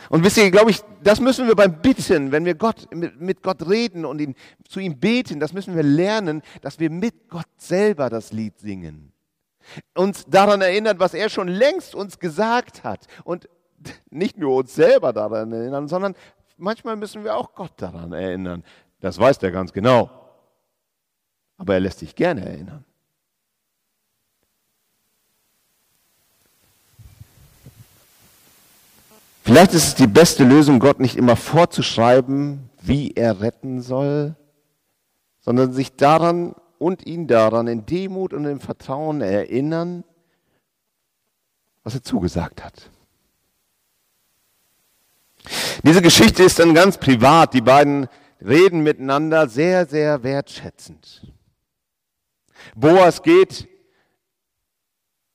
Und 0.10 0.24
wisst 0.24 0.38
ihr, 0.38 0.52
glaube 0.52 0.72
ich, 0.72 0.82
das 1.04 1.20
müssen 1.20 1.48
wir 1.48 1.56
beim 1.56 1.82
Bitten, 1.82 2.32
wenn 2.32 2.46
wir 2.46 2.56
Gott, 2.56 2.88
mit, 2.94 3.42
Gott 3.42 3.68
reden 3.68 4.06
und 4.06 4.20
ihn, 4.20 4.36
zu 4.68 4.80
ihm 4.80 5.00
beten, 5.00 5.40
das 5.40 5.54
müssen 5.54 5.76
wir 5.76 5.84
lernen, 5.84 6.42
dass 6.62 6.80
wir 6.80 6.90
mit 6.90 7.30
Gott 7.30 7.48
selber 7.58 8.10
das 8.10 8.32
Lied 8.32 8.60
singen. 8.60 9.12
Uns 9.96 10.26
daran 10.26 10.62
erinnern, 10.62 11.00
was 11.00 11.14
er 11.14 11.30
schon 11.30 11.48
längst 11.48 11.96
uns 11.96 12.20
gesagt 12.20 12.84
hat. 12.84 13.08
Und 13.24 13.48
nicht 14.10 14.38
nur 14.38 14.56
uns 14.56 14.76
selber 14.76 15.14
daran 15.14 15.52
erinnern, 15.52 15.88
sondern 15.88 16.16
manchmal 16.58 16.96
müssen 16.96 17.24
wir 17.24 17.36
auch 17.36 17.54
Gott 17.54 17.74
daran 17.78 18.14
erinnern. 18.14 18.64
Das 19.00 19.20
weiß 19.20 19.38
er 19.44 19.52
ganz 19.52 19.74
genau. 19.74 20.10
Aber 21.58 21.74
er 21.74 21.80
lässt 21.80 22.00
sich 22.00 22.16
gerne 22.16 22.46
erinnern. 22.46 22.86
Vielleicht 29.44 29.74
ist 29.74 29.84
es 29.84 29.96
die 29.96 30.08
beste 30.08 30.46
Lösung, 30.46 30.80
Gott 30.80 31.02
nicht 31.02 31.18
immer 31.18 31.36
vorzuschreiben, 31.36 32.70
wie 32.82 33.12
er 33.12 33.42
retten 33.42 33.82
soll, 33.82 34.38
sondern 35.42 35.74
sich 35.74 35.98
daran 35.98 36.56
und 36.80 37.06
ihn 37.06 37.28
daran 37.28 37.68
in 37.68 37.86
Demut 37.86 38.34
und 38.34 38.46
im 38.46 38.62
Vertrauen 38.62 39.20
erinnern, 39.20 40.06
was 41.84 41.94
er 41.94 42.04
zugesagt 42.04 42.64
hat. 42.64 42.90
Diese 45.84 46.02
Geschichte 46.02 46.44
ist 46.44 46.60
dann 46.60 46.74
ganz 46.74 46.98
privat. 46.98 47.54
Die 47.54 47.60
beiden 47.60 48.08
reden 48.40 48.82
miteinander 48.82 49.50
sehr, 49.50 49.86
sehr 49.86 50.24
wertschätzend. 50.24 51.28
Boas 52.76 53.22
geht 53.22 53.68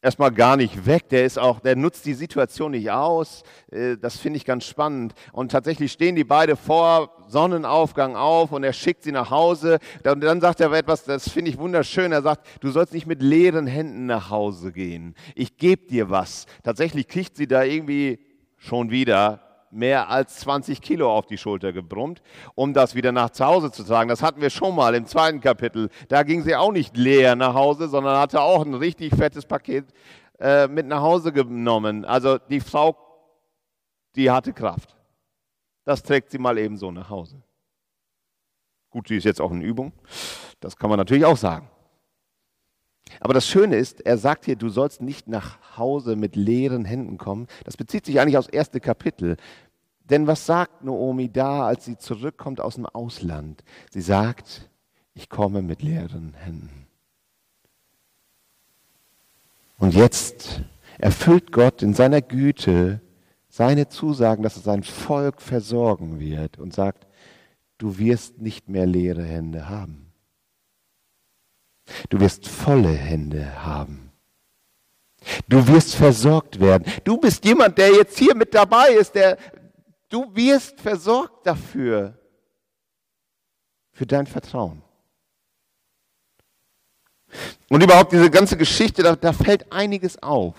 erstmal 0.03 0.33
gar 0.33 0.57
nicht 0.57 0.87
weg. 0.87 1.09
Der 1.09 1.25
ist 1.25 1.39
auch, 1.39 1.61
der 1.61 1.77
nutzt 1.77 2.07
die 2.07 2.15
Situation 2.15 2.73
nicht 2.73 2.91
aus. 2.91 3.43
Äh, 3.71 3.97
das 3.97 4.17
finde 4.17 4.37
ich 4.37 4.45
ganz 4.45 4.65
spannend. 4.65 5.15
Und 5.33 5.53
tatsächlich 5.53 5.93
stehen 5.93 6.17
die 6.17 6.25
beide 6.25 6.57
vor 6.57 7.15
Sonnenaufgang 7.29 8.17
auf 8.17 8.53
und 8.53 8.65
er 8.65 8.73
schickt 8.73 9.03
sie 9.03 9.13
nach 9.13 9.31
Hause. 9.31 9.79
Und 10.05 10.21
dann 10.21 10.41
sagt 10.41 10.61
er 10.61 10.73
etwas, 10.73 11.05
das 11.05 11.29
finde 11.29 11.51
ich 11.51 11.59
wunderschön. 11.59 12.13
Er 12.13 12.23
sagt, 12.23 12.47
du 12.61 12.71
sollst 12.71 12.93
nicht 12.93 13.07
mit 13.07 13.23
leeren 13.23 13.67
Händen 13.67 14.07
nach 14.07 14.31
Hause 14.31 14.73
gehen. 14.73 15.15
Ich 15.35 15.57
gebe 15.57 15.87
dir 15.87 16.11
was. 16.11 16.47
Tatsächlich 16.63 17.09
kriegt 17.09 17.37
sie 17.37 17.47
da 17.47 17.63
irgendwie 17.63 18.21
schon 18.57 18.91
wieder 18.91 19.48
mehr 19.71 20.09
als 20.09 20.39
20 20.41 20.81
Kilo 20.81 21.11
auf 21.11 21.27
die 21.27 21.39
Schulter 21.39 21.73
gebrummt, 21.73 22.23
um 22.55 22.73
das 22.73 22.95
wieder 22.95 23.13
nach 23.13 23.31
zu 23.31 23.45
Hause 23.45 23.71
zu 23.71 23.85
tragen. 23.85 24.09
Das 24.09 24.23
hatten 24.23 24.41
wir 24.41 24.51
schon 24.51 24.75
mal 24.75 24.95
im 24.95 25.07
zweiten 25.07 25.41
Kapitel. 25.41 25.91
Da 26.09 26.23
ging 26.23 26.43
sie 26.43 26.57
auch 26.57 26.73
nicht 26.73 26.97
leer 26.97 27.37
nach 27.37 27.55
Hause, 27.55 27.89
sondern 27.89 28.19
hatte 28.19 28.41
auch 28.41 28.65
ein 28.65 28.75
richtig 28.75 29.15
fettes 29.15 29.47
Paket 29.47 29.87
äh, 30.39 30.69
mit 30.69 30.87
nach 30.87 31.03
Hause 31.03 31.33
genommen. 31.33 32.05
Also 32.05 32.39
die 32.39 32.61
Frau, 32.61 32.97
die 34.15 34.31
hatte 34.31 34.53
Kraft. 34.53 34.97
Das 35.85 36.03
trägt 36.03 36.31
sie 36.31 36.39
mal 36.39 36.59
eben 36.59 36.77
so 36.77 36.91
nach 36.91 37.09
Hause. 37.09 37.43
Gut, 38.91 39.09
sie 39.09 39.17
ist 39.17 39.25
jetzt 39.25 39.41
auch 39.41 39.51
in 39.53 39.63
Übung. 39.63 39.93
Das 40.61 40.77
kann 40.77 40.91
man 40.91 40.99
natürlich 40.99 41.25
auch 41.25 41.37
sagen. 41.37 41.71
Aber 43.21 43.35
das 43.35 43.47
Schöne 43.47 43.77
ist, 43.77 44.01
er 44.01 44.19
sagt 44.19 44.45
hier, 44.45 44.57
du 44.57 44.69
sollst 44.69 45.03
nicht 45.03 45.29
nach 45.29 45.77
Hause 45.77 46.17
mit 46.17 46.37
leeren 46.37 46.85
Händen 46.85 47.19
kommen. 47.19 47.47
Das 47.65 47.77
bezieht 47.77 48.07
sich 48.07 48.21
eigentlich 48.21 48.37
aufs 48.37 48.49
erste 48.49 48.81
Kapitel. 48.81 49.37
Denn 50.05 50.27
was 50.27 50.47
sagt 50.47 50.85
Noomi 50.85 51.31
da, 51.31 51.67
als 51.67 51.85
sie 51.85 51.99
zurückkommt 51.99 52.61
aus 52.61 52.77
dem 52.77 52.87
Ausland? 52.87 53.63
Sie 53.91 54.01
sagt, 54.01 54.71
ich 55.15 55.29
komme 55.29 55.63
mit 55.63 55.83
leeren 55.83 56.35
Händen. 56.35 56.87
Und 59.79 59.95
jetzt 59.95 60.63
erfüllt 60.99 61.53
Gott 61.53 61.83
in 61.83 61.95
seiner 61.95 62.23
Güte 62.23 63.01
seine 63.49 63.89
Zusagen, 63.89 64.43
dass 64.43 64.57
er 64.57 64.63
sein 64.63 64.83
Volk 64.83 65.41
versorgen 65.41 66.21
wird 66.21 66.59
und 66.59 66.75
sagt, 66.75 67.07
du 67.79 67.99
wirst 67.99 68.41
nicht 68.41 68.69
mehr 68.69 68.87
leere 68.87 69.23
Hände 69.25 69.69
haben. 69.69 70.08
Du 72.09 72.21
wirst 72.21 72.47
volle 72.47 72.93
Hände 72.93 73.65
haben. 73.65 74.13
Du 75.49 75.67
wirst 75.67 75.95
versorgt 75.95 76.61
werden. 76.61 76.91
Du 77.05 77.17
bist 77.19 77.45
jemand, 77.45 77.79
der 77.79 77.93
jetzt 77.93 78.19
hier 78.19 78.35
mit 78.35 78.55
dabei 78.55 78.93
ist, 78.93 79.15
der, 79.15 79.37
du 80.09 80.35
wirst 80.35 80.81
versorgt 80.81 81.47
dafür, 81.47 82.19
für 83.93 84.07
dein 84.07 84.27
Vertrauen. 84.27 84.83
Und 87.69 87.83
überhaupt 87.83 88.13
diese 88.13 88.31
ganze 88.31 88.57
Geschichte, 88.57 89.03
da, 89.03 89.17
da 89.17 89.33
fällt 89.33 89.71
einiges 89.73 90.23
auf. 90.23 90.55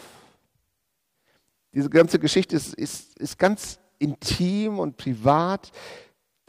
Diese 1.73 1.89
ganze 1.89 2.19
Geschichte 2.19 2.55
ist, 2.55 2.73
ist, 2.73 3.17
ist 3.17 3.39
ganz 3.39 3.79
intim 3.97 4.79
und 4.79 4.97
privat. 4.97 5.71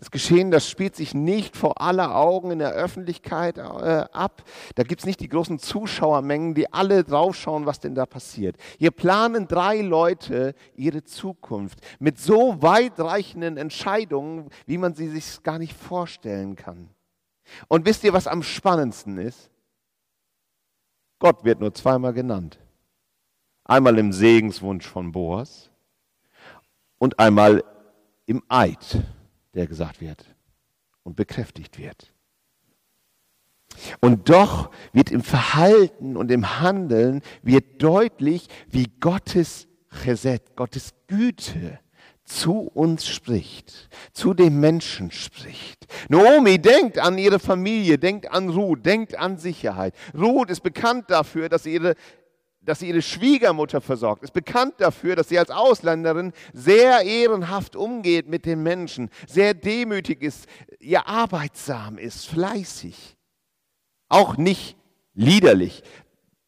Das 0.01 0.11
Geschehen, 0.11 0.51
das 0.51 0.67
spielt 0.67 0.97
sich 0.97 1.13
nicht 1.13 1.59
vor 1.59 1.83
aller 1.83 2.17
Augen 2.17 2.51
in 2.53 2.59
der 2.59 2.73
Öffentlichkeit 2.73 3.59
äh, 3.59 3.61
ab. 3.61 4.43
Da 4.75 4.83
gibt 4.83 5.03
es 5.03 5.07
nicht 5.07 5.21
die 5.21 5.29
großen 5.29 5.59
Zuschauermengen, 5.59 6.55
die 6.55 6.73
alle 6.73 7.05
draufschauen, 7.05 7.67
was 7.67 7.81
denn 7.81 7.95
da 7.95 8.07
passiert. 8.07 8.57
Hier 8.79 8.93
planen 8.93 9.47
drei 9.47 9.83
Leute 9.83 10.55
ihre 10.75 11.05
Zukunft 11.05 11.81
mit 11.99 12.19
so 12.19 12.63
weitreichenden 12.63 13.59
Entscheidungen, 13.59 14.49
wie 14.65 14.79
man 14.79 14.95
sie 14.95 15.09
sich 15.11 15.43
gar 15.43 15.59
nicht 15.59 15.75
vorstellen 15.75 16.57
kann. 16.57 16.89
Und 17.69 17.85
wisst 17.85 18.03
ihr, 18.03 18.15
was 18.15 18.27
am 18.27 18.43
spannendsten 18.43 19.19
ist? 19.19 19.51
Gott 21.19 21.45
wird 21.45 21.61
nur 21.61 21.75
zweimal 21.75 22.15
genannt. 22.15 22.59
Einmal 23.65 23.99
im 23.99 24.15
Segenswunsch 24.15 24.89
von 24.89 25.13
Boas 25.13 25.71
und 26.97 27.19
einmal 27.19 27.63
im 28.25 28.43
Eid 28.49 29.05
der 29.55 29.67
gesagt 29.67 30.01
wird 30.01 30.25
und 31.03 31.17
bekräftigt 31.17 31.79
wird. 31.79 32.13
Und 34.01 34.29
doch 34.29 34.71
wird 34.93 35.11
im 35.11 35.23
Verhalten 35.23 36.17
und 36.17 36.31
im 36.31 36.61
Handeln 36.61 37.23
wird 37.43 37.83
deutlich, 37.83 38.49
wie 38.69 38.87
Gottes 39.01 39.69
Chesed, 40.03 40.57
Gottes 40.57 40.93
Güte 41.07 41.79
zu 42.25 42.71
uns 42.75 43.09
spricht, 43.09 43.89
zu 44.13 44.35
dem 44.35 44.61
Menschen 44.61 45.11
spricht. 45.11 45.87
Naomi 46.09 46.59
denkt 46.61 46.99
an 46.99 47.19
ihre 47.19 47.41
Familie, 47.41 47.99
denkt 47.99 48.31
an 48.31 48.51
Ruth, 48.51 48.87
denkt 48.87 49.19
an 49.19 49.37
Sicherheit. 49.37 49.95
Ruth 50.17 50.49
ist 50.49 50.63
bekannt 50.63 51.07
dafür, 51.11 51.49
dass 51.49 51.67
ihre 51.67 51.95
dass 52.63 52.81
sie 52.81 52.89
ihre 52.89 53.03
Schwiegermutter 53.03 53.81
versorgt, 53.81 54.23
ist 54.23 54.33
bekannt 54.33 54.75
dafür, 54.79 55.17
dass 55.17 55.29
sie 55.29 55.39
als 55.39 55.51
Ausländerin 55.51 56.33
sehr 56.53 57.03
ehrenhaft 57.03 57.75
umgeht 57.75 58.29
mit 58.29 58.45
den 58.45 58.63
Menschen, 58.63 59.11
sehr 59.27 59.55
demütig 59.55 60.23
ist, 60.23 60.47
ihr 60.79 61.07
arbeitsam 61.07 61.99
ist, 61.99 62.27
fleißig. 62.27 63.17
Auch 64.09 64.37
nicht 64.37 64.77
liederlich. 65.15 65.83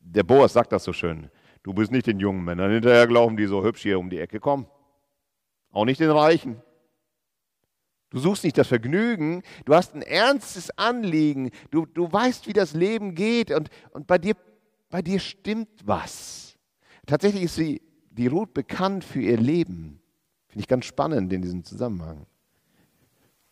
Der 0.00 0.24
Boas 0.24 0.52
sagt 0.52 0.72
das 0.72 0.84
so 0.84 0.92
schön. 0.92 1.30
Du 1.62 1.72
bist 1.72 1.92
nicht 1.92 2.06
den 2.06 2.18
jungen 2.18 2.44
Männern 2.44 2.72
hinterher 2.72 3.06
glauben, 3.06 3.36
die 3.36 3.46
so 3.46 3.64
hübsch 3.64 3.82
hier 3.82 3.98
um 3.98 4.10
die 4.10 4.18
Ecke 4.18 4.40
kommen. 4.40 4.66
Auch 5.70 5.84
nicht 5.84 6.00
den 6.00 6.10
Reichen. 6.10 6.60
Du 8.10 8.18
suchst 8.18 8.44
nicht 8.44 8.58
das 8.58 8.68
Vergnügen, 8.68 9.42
du 9.64 9.74
hast 9.74 9.94
ein 9.94 10.02
ernstes 10.02 10.76
Anliegen, 10.76 11.50
du, 11.70 11.86
du 11.86 12.12
weißt, 12.12 12.46
wie 12.46 12.52
das 12.52 12.74
Leben 12.74 13.14
geht 13.14 13.50
und, 13.50 13.70
und 13.92 14.06
bei 14.06 14.18
dir 14.18 14.34
bei 14.92 15.00
dir 15.00 15.18
stimmt 15.18 15.70
was. 15.86 16.58
Tatsächlich 17.06 17.44
ist 17.44 17.54
sie, 17.56 17.80
die 18.10 18.26
Ruth 18.26 18.52
bekannt 18.52 19.04
für 19.04 19.22
ihr 19.22 19.38
Leben. 19.38 20.02
Finde 20.48 20.60
ich 20.60 20.68
ganz 20.68 20.84
spannend 20.84 21.32
in 21.32 21.40
diesem 21.40 21.64
Zusammenhang. 21.64 22.26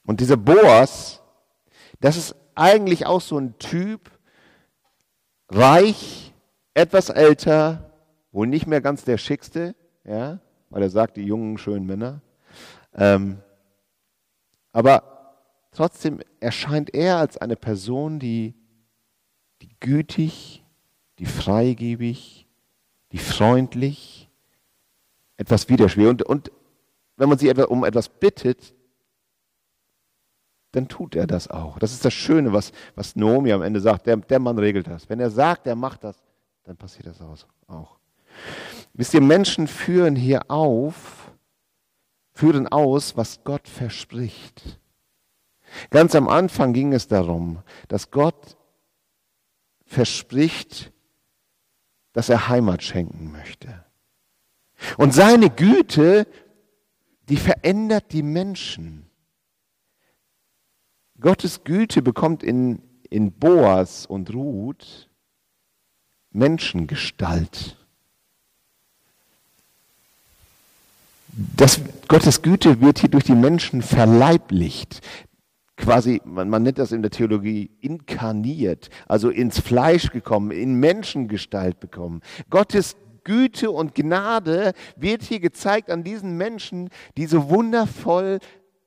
Und 0.04 0.20
dieser 0.20 0.36
Boas, 0.36 1.22
das 1.98 2.18
ist 2.18 2.36
eigentlich 2.54 3.06
auch 3.06 3.22
so 3.22 3.38
ein 3.38 3.58
Typ, 3.58 4.10
reich, 5.48 6.34
etwas 6.74 7.08
älter, 7.08 7.90
wohl 8.32 8.46
nicht 8.46 8.66
mehr 8.66 8.82
ganz 8.82 9.04
der 9.04 9.16
Schickste, 9.16 9.74
ja, 10.04 10.40
weil 10.68 10.82
er 10.82 10.90
sagt, 10.90 11.16
die 11.16 11.24
jungen, 11.24 11.56
schönen 11.56 11.86
Männer. 11.86 12.20
Ähm, 12.94 13.38
aber 14.72 15.38
trotzdem 15.72 16.20
erscheint 16.38 16.92
er 16.92 17.16
als 17.16 17.38
eine 17.38 17.56
Person, 17.56 18.18
die, 18.18 18.54
die 19.62 19.70
gütig, 19.80 20.60
die 21.20 21.26
freigebig, 21.26 22.46
die 23.12 23.18
freundlich, 23.18 24.28
etwas 25.36 25.68
widerspielt. 25.68 26.08
Und, 26.08 26.22
und 26.22 26.50
wenn 27.16 27.28
man 27.28 27.38
sie 27.38 27.52
um 27.52 27.84
etwas 27.84 28.08
bittet, 28.08 28.74
dann 30.72 30.88
tut 30.88 31.14
er 31.16 31.26
das 31.26 31.48
auch. 31.48 31.78
Das 31.78 31.92
ist 31.92 32.04
das 32.04 32.14
Schöne, 32.14 32.52
was, 32.52 32.72
was 32.94 33.16
Naomi 33.16 33.52
am 33.52 33.60
Ende 33.60 33.80
sagt. 33.80 34.06
Der, 34.06 34.16
der 34.16 34.38
Mann 34.38 34.58
regelt 34.58 34.86
das. 34.86 35.10
Wenn 35.10 35.20
er 35.20 35.30
sagt, 35.30 35.66
er 35.66 35.76
macht 35.76 36.04
das, 36.04 36.16
dann 36.64 36.76
passiert 36.76 37.06
das 37.06 37.20
auch. 37.66 37.98
Wisst 38.94 39.12
ihr, 39.12 39.20
Menschen 39.20 39.66
führen 39.66 40.16
hier 40.16 40.50
auf, 40.50 41.32
führen 42.32 42.66
aus, 42.66 43.16
was 43.16 43.44
Gott 43.44 43.68
verspricht. 43.68 44.80
Ganz 45.90 46.14
am 46.14 46.28
Anfang 46.28 46.72
ging 46.72 46.94
es 46.94 47.08
darum, 47.08 47.62
dass 47.88 48.10
Gott 48.10 48.56
verspricht, 49.84 50.92
dass 52.12 52.28
er 52.28 52.48
Heimat 52.48 52.82
schenken 52.82 53.32
möchte. 53.32 53.84
Und 54.96 55.14
seine 55.14 55.50
Güte, 55.50 56.26
die 57.28 57.36
verändert 57.36 58.12
die 58.12 58.22
Menschen. 58.22 59.06
Gottes 61.20 61.64
Güte 61.64 62.02
bekommt 62.02 62.42
in, 62.42 62.82
in 63.10 63.32
Boas 63.32 64.06
und 64.06 64.32
Ruth 64.32 65.08
Menschengestalt. 66.32 67.76
Das, 71.32 71.80
Gottes 72.08 72.42
Güte 72.42 72.80
wird 72.80 73.00
hier 73.00 73.08
durch 73.08 73.24
die 73.24 73.34
Menschen 73.34 73.82
verleiblicht. 73.82 75.00
Quasi, 75.80 76.20
man, 76.24 76.50
man 76.50 76.62
nennt 76.62 76.78
das 76.78 76.92
in 76.92 77.00
der 77.00 77.10
Theologie 77.10 77.70
inkarniert, 77.80 78.90
also 79.08 79.30
ins 79.30 79.58
Fleisch 79.58 80.10
gekommen, 80.10 80.50
in 80.50 80.74
Menschengestalt 80.74 81.80
bekommen. 81.80 82.20
Gottes 82.50 82.96
Güte 83.24 83.70
und 83.70 83.94
Gnade 83.94 84.74
wird 84.96 85.22
hier 85.22 85.40
gezeigt 85.40 85.90
an 85.90 86.04
diesen 86.04 86.36
Menschen, 86.36 86.90
die 87.16 87.26
so 87.26 87.48
wundervoll 87.48 88.40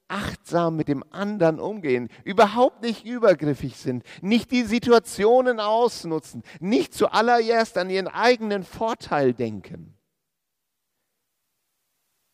achtsam 0.07 0.75
mit 0.75 0.87
dem 0.87 1.03
anderen 1.09 1.59
umgehen, 1.59 2.09
überhaupt 2.23 2.83
nicht 2.83 3.05
übergriffig 3.05 3.77
sind, 3.77 4.03
nicht 4.21 4.51
die 4.51 4.63
Situationen 4.63 5.59
ausnutzen, 5.59 6.43
nicht 6.59 6.93
zuallererst 6.93 7.77
an 7.79 7.89
ihren 7.89 8.07
eigenen 8.07 8.63
Vorteil 8.63 9.33
denken, 9.33 9.95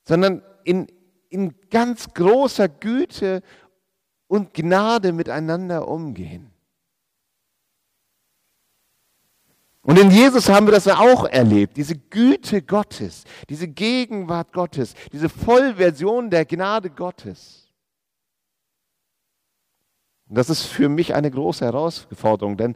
sondern 0.05 0.41
in, 0.65 0.87
in 1.29 1.55
ganz 1.69 2.13
großer 2.13 2.67
Güte 2.67 3.41
und 4.29 4.53
Gnade 4.53 5.11
miteinander 5.11 5.87
umgehen. 5.87 6.51
Und 9.81 9.97
in 9.97 10.11
Jesus 10.11 10.47
haben 10.49 10.67
wir 10.67 10.73
das 10.73 10.87
auch 10.87 11.25
erlebt, 11.25 11.75
diese 11.75 11.97
Güte 11.97 12.61
Gottes, 12.61 13.23
diese 13.49 13.67
Gegenwart 13.67 14.53
Gottes, 14.53 14.93
diese 15.11 15.29
Vollversion 15.29 16.29
der 16.29 16.45
Gnade 16.45 16.91
Gottes. 16.91 17.67
Und 20.27 20.37
das 20.37 20.51
ist 20.51 20.63
für 20.63 20.89
mich 20.89 21.15
eine 21.15 21.31
große 21.31 21.65
Herausforderung, 21.65 22.55
denn 22.55 22.75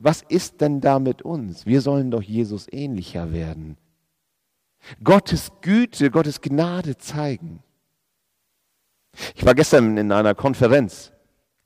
was 0.00 0.22
ist 0.22 0.60
denn 0.60 0.80
da 0.80 0.98
mit 0.98 1.22
uns? 1.22 1.66
Wir 1.66 1.80
sollen 1.80 2.10
doch 2.10 2.22
Jesus 2.22 2.66
ähnlicher 2.70 3.32
werden. 3.32 3.76
Gottes 5.04 5.52
Güte, 5.60 6.10
Gottes 6.10 6.40
Gnade 6.40 6.98
zeigen. 6.98 7.62
Ich 9.34 9.44
war 9.44 9.54
gestern 9.54 9.96
in 9.96 10.12
einer 10.12 10.34
Konferenz, 10.34 11.12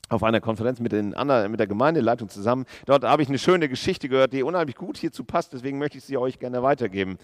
auf 0.09 0.23
einer 0.23 0.41
Konferenz 0.41 0.81
mit, 0.81 0.93
den, 0.93 1.11
mit 1.49 1.61
der 1.61 1.67
Gemeindeleitung 1.67 2.29
zusammen. 2.29 2.65
Dort 2.87 3.05
habe 3.05 3.23
ich 3.23 3.29
eine 3.29 3.39
schöne 3.39 3.69
Geschichte 3.69 4.09
gehört, 4.09 4.33
die 4.33 4.43
unheimlich 4.43 4.77
gut 4.77 4.97
hierzu 4.97 5.25
passt, 5.25 5.53
deswegen 5.53 5.79
möchte 5.79 5.99
ich 5.99 6.05
sie 6.05 6.17
euch 6.17 6.39
gerne 6.39 6.63
weitergeben. 6.63 7.19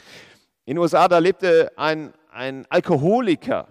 In 0.66 0.74
den 0.74 0.78
USA, 0.78 1.08
da 1.08 1.18
lebte 1.18 1.72
ein, 1.76 2.12
ein 2.30 2.66
Alkoholiker 2.70 3.68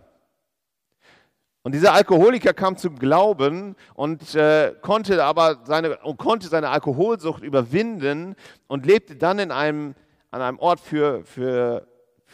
und 1.65 1.71
dieser 1.71 1.93
Alkoholiker 1.93 2.53
kam 2.53 2.75
zum 2.75 2.99
Glauben 2.99 3.77
und 3.93 4.35
äh, 4.35 4.73
konnte 4.81 5.23
aber 5.23 5.61
seine, 5.63 5.97
und 5.99 6.17
konnte 6.17 6.49
seine 6.49 6.69
Alkoholsucht 6.69 7.41
überwinden 7.41 8.35
und 8.67 8.85
lebte 8.85 9.15
dann 9.15 9.39
in 9.39 9.49
einem, 9.49 9.95
an 10.29 10.41
einem 10.41 10.59
Ort 10.59 10.81
für, 10.81 11.23
für, 11.23 11.87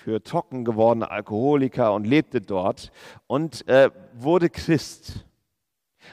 für 0.03 0.23
trocken 0.23 0.65
gewordene 0.65 1.12
Alkoholiker 1.12 1.93
und 1.93 2.05
lebte 2.05 2.41
dort 2.41 2.91
und 3.27 3.67
äh, 3.67 3.89
wurde 4.13 4.49
Christ. 4.49 5.25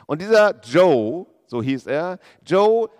Und 0.06 0.20
dieser 0.20 0.60
Joe, 0.60 1.26
so 1.46 1.62
hieß 1.62 1.86
er, 1.86 2.18
Joe 2.44 2.90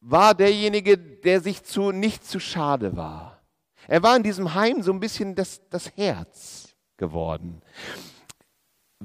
war 0.00 0.34
derjenige, 0.34 0.98
der 0.98 1.40
sich 1.40 1.64
zu, 1.64 1.92
nicht 1.92 2.24
zu 2.24 2.40
schade 2.40 2.96
war. 2.96 3.42
Er 3.88 4.02
war 4.02 4.16
in 4.16 4.22
diesem 4.22 4.54
Heim 4.54 4.82
so 4.82 4.92
ein 4.92 5.00
bisschen 5.00 5.34
das, 5.34 5.60
das 5.68 5.96
Herz 5.96 6.74
geworden 6.96 7.62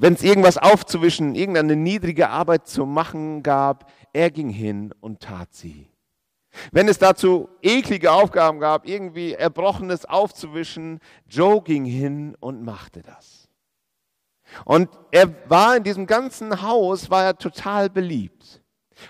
wenn 0.02 0.14
es 0.14 0.24
irgendwas 0.24 0.58
aufzuwischen, 0.58 1.36
irgendeine 1.36 1.76
niedrige 1.76 2.30
Arbeit 2.30 2.68
zu 2.68 2.86
machen 2.86 3.44
gab, 3.44 3.92
er 4.14 4.32
ging 4.32 4.50
hin 4.50 4.94
und 5.00 5.20
tat 5.20 5.54
sie. 5.54 5.91
Wenn 6.72 6.88
es 6.88 6.98
dazu 6.98 7.50
eklige 7.62 8.12
Aufgaben 8.12 8.60
gab, 8.60 8.88
irgendwie 8.88 9.34
Erbrochenes 9.34 10.06
aufzuwischen, 10.06 11.00
Joe 11.28 11.62
ging 11.62 11.86
hin 11.86 12.36
und 12.40 12.64
machte 12.64 13.02
das. 13.02 13.50
Und 14.66 14.90
er 15.12 15.34
war 15.50 15.78
in 15.78 15.84
diesem 15.84 16.08
ganzen 16.08 16.62
Haus, 16.62 17.10
war 17.10 17.24
er 17.24 17.38
total 17.38 17.90
beliebt. 17.90 18.62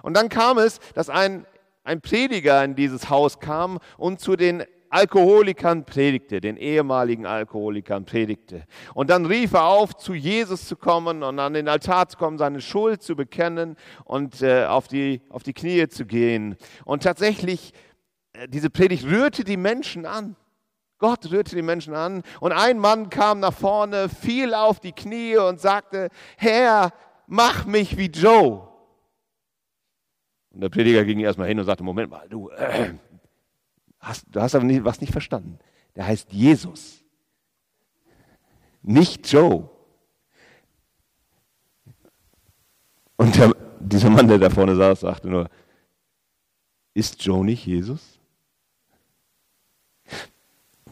Und 0.04 0.16
dann 0.16 0.30
kam 0.30 0.58
es, 0.60 0.80
dass 0.94 1.10
ein, 1.10 1.46
ein 1.84 2.02
Prediger 2.02 2.64
in 2.64 2.76
dieses 2.76 3.10
Haus 3.10 3.40
kam 3.40 3.80
und 3.98 4.20
zu 4.20 4.36
den 4.36 4.64
Alkoholikern 4.92 5.86
predigte, 5.86 6.42
den 6.42 6.58
ehemaligen 6.58 7.26
Alkoholikern 7.26 8.04
predigte. 8.04 8.66
Und 8.94 9.10
dann 9.10 9.26
rief 9.26 9.54
er 9.54 9.66
auf, 9.66 9.96
zu 9.96 10.14
Jesus 10.14 10.68
zu 10.68 10.76
kommen 10.76 11.24
und 11.24 11.40
an 11.40 11.54
den 11.54 11.70
Altar 11.70 12.10
zu 12.10 12.18
kommen, 12.18 12.38
seine 12.38 12.60
Schuld 12.60 13.02
zu 13.02 13.16
bekennen 13.16 13.78
und 14.04 14.42
äh, 14.42 14.66
auf, 14.66 14.90
die, 14.90 15.22
auf 15.30 15.44
die 15.44 15.54
Knie 15.54 15.88
zu 15.88 16.06
gehen. 16.06 16.58
Und 16.84 17.04
tatsächlich, 17.04 17.72
äh, 18.34 18.50
diese 18.50 18.70
Predigt 18.70 19.06
rührte 19.06 19.46
die 19.46 19.58
Menschen 19.58 20.06
an. 20.06 20.36
Gott 20.98 21.32
rührte 21.32 21.56
die 21.56 21.62
Menschen 21.62 21.96
an. 21.96 22.22
Und 22.42 22.52
ein 22.52 22.78
Mann 22.78 23.10
kam 23.10 23.40
nach 23.40 23.54
vorne, 23.54 24.10
fiel 24.10 24.54
auf 24.54 24.82
die 24.82 24.92
Knie 24.92 25.38
und 25.38 25.62
sagte, 25.62 26.10
Herr, 26.38 26.92
mach 27.28 27.66
mich 27.66 27.98
wie 27.98 28.08
Joe. 28.08 28.68
Und 30.52 30.62
der 30.62 30.70
Prediger 30.70 31.06
ging 31.06 31.22
erstmal 31.22 31.48
hin 31.48 31.58
und 31.60 31.66
sagte, 31.66 31.84
Moment 31.84 32.12
mal, 32.12 32.28
du, 32.28 32.50
äh, 32.50 32.94
Hast, 34.02 34.26
du 34.32 34.42
hast 34.42 34.56
aber 34.56 34.66
nicht, 34.66 34.84
was 34.84 35.00
nicht 35.00 35.14
verstanden. 35.14 35.60
Der 35.96 36.08
heißt 36.08 36.34
Jesus. 36.34 37.04
Nicht 38.82 39.32
Joe. 39.32 39.70
Und 43.18 43.36
der, 43.36 43.56
dieser 43.80 44.10
Mann, 44.10 44.28
der 44.28 44.40
da 44.40 44.50
vorne 44.50 44.76
saß, 44.76 45.02
sagte 45.02 45.30
nur, 45.30 45.50
ist 46.96 47.24
Joe 47.24 47.46
nicht 47.46 47.66
Jesus? 47.66 48.20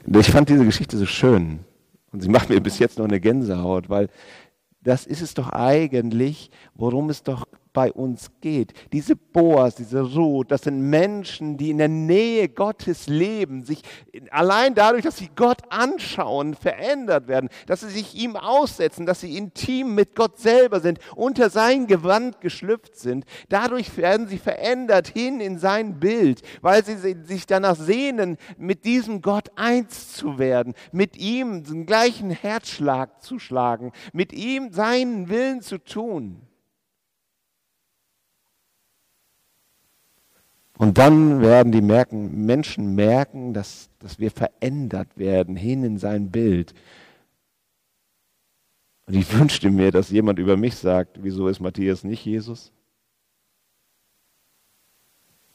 Ich 0.05 0.31
fand 0.31 0.49
diese 0.49 0.65
Geschichte 0.65 0.97
so 0.97 1.07
schön. 1.07 1.65
Und 2.11 2.21
sie 2.21 2.29
macht 2.29 2.49
mir 2.49 2.61
bis 2.61 2.79
jetzt 2.79 2.99
noch 2.99 3.05
eine 3.05 3.19
Gänsehaut, 3.19 3.89
weil 3.89 4.09
das 4.81 5.05
ist 5.05 5.21
es 5.21 5.33
doch 5.33 5.49
eigentlich, 5.49 6.51
worum 6.73 7.09
es 7.09 7.23
doch 7.23 7.47
bei 7.73 7.91
uns 7.91 8.31
geht. 8.41 8.73
Diese 8.91 9.15
Boas, 9.15 9.75
diese 9.75 10.01
Ruth, 10.01 10.51
das 10.51 10.63
sind 10.63 10.89
Menschen, 10.89 11.57
die 11.57 11.69
in 11.69 11.77
der 11.77 11.87
Nähe 11.87 12.49
Gottes 12.49 13.07
leben, 13.07 13.63
sich 13.63 13.83
allein 14.31 14.73
dadurch, 14.73 15.03
dass 15.03 15.17
sie 15.17 15.29
Gott 15.35 15.61
anschauen, 15.69 16.55
verändert 16.55 17.27
werden, 17.27 17.49
dass 17.67 17.81
sie 17.81 17.89
sich 17.89 18.15
ihm 18.15 18.35
aussetzen, 18.35 19.05
dass 19.05 19.21
sie 19.21 19.37
intim 19.37 19.93
mit 19.93 20.15
Gott 20.15 20.39
selber 20.39 20.79
sind, 20.79 20.99
unter 21.15 21.49
sein 21.49 21.87
Gewand 21.87 22.41
geschlüpft 22.41 22.95
sind. 22.95 23.25
Dadurch 23.49 23.95
werden 23.97 24.27
sie 24.27 24.39
verändert 24.39 25.07
hin 25.07 25.39
in 25.39 25.59
sein 25.59 25.99
Bild, 25.99 26.41
weil 26.61 26.83
sie 26.83 26.97
sich 27.23 27.45
danach 27.45 27.75
sehnen, 27.75 28.37
mit 28.57 28.85
diesem 28.85 29.21
Gott 29.21 29.51
eins 29.55 30.13
zu 30.13 30.39
werden, 30.39 30.73
mit 30.91 31.17
ihm 31.17 31.63
den 31.63 31.85
gleichen 31.85 32.31
Herzschlag 32.31 33.21
zu 33.21 33.37
schlagen, 33.37 33.91
mit 34.11 34.33
ihm 34.33 34.71
seinen 34.73 35.29
Willen 35.29 35.61
zu 35.61 35.77
tun. 35.77 36.48
Und 40.79 40.97
dann 40.97 41.41
werden 41.41 41.73
die 41.73 41.81
merken, 41.81 42.45
Menschen 42.45 42.95
merken, 42.95 43.53
dass, 43.53 43.89
dass 43.99 44.17
wir 44.17 44.31
verändert 44.31 45.17
werden 45.17 45.57
hin 45.57 45.83
in 45.83 45.97
sein 45.97 46.31
Bild. 46.31 46.73
Und 49.05 49.15
ich 49.15 49.31
wünschte 49.37 49.71
mir, 49.71 49.91
dass 49.91 50.09
jemand 50.09 50.39
über 50.39 50.55
mich 50.55 50.75
sagt, 50.75 51.21
wieso 51.21 51.49
ist 51.49 51.59
Matthias 51.59 52.05
nicht 52.05 52.23
Jesus? 52.25 52.71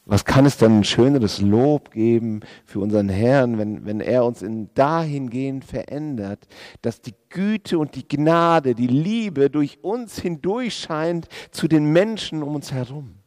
Was 0.05 0.25
kann 0.25 0.45
es 0.45 0.57
denn 0.57 0.81
ein 0.81 0.83
schöneres 0.83 1.41
Lob 1.41 1.89
geben 1.89 2.41
für 2.63 2.79
unseren 2.79 3.09
Herrn, 3.09 3.57
wenn, 3.57 3.83
wenn 3.83 4.01
er 4.01 4.25
uns 4.25 4.43
in 4.43 4.69
dahingehend 4.75 5.65
verändert, 5.65 6.47
dass 6.83 7.01
die 7.01 7.15
Güte 7.29 7.79
und 7.79 7.95
die 7.95 8.07
Gnade, 8.07 8.75
die 8.75 8.85
Liebe 8.85 9.49
durch 9.49 9.83
uns 9.83 10.19
hindurch 10.19 10.75
scheint 10.75 11.27
zu 11.49 11.67
den 11.67 11.91
Menschen 11.91 12.43
um 12.43 12.53
uns 12.53 12.71
herum? 12.71 13.24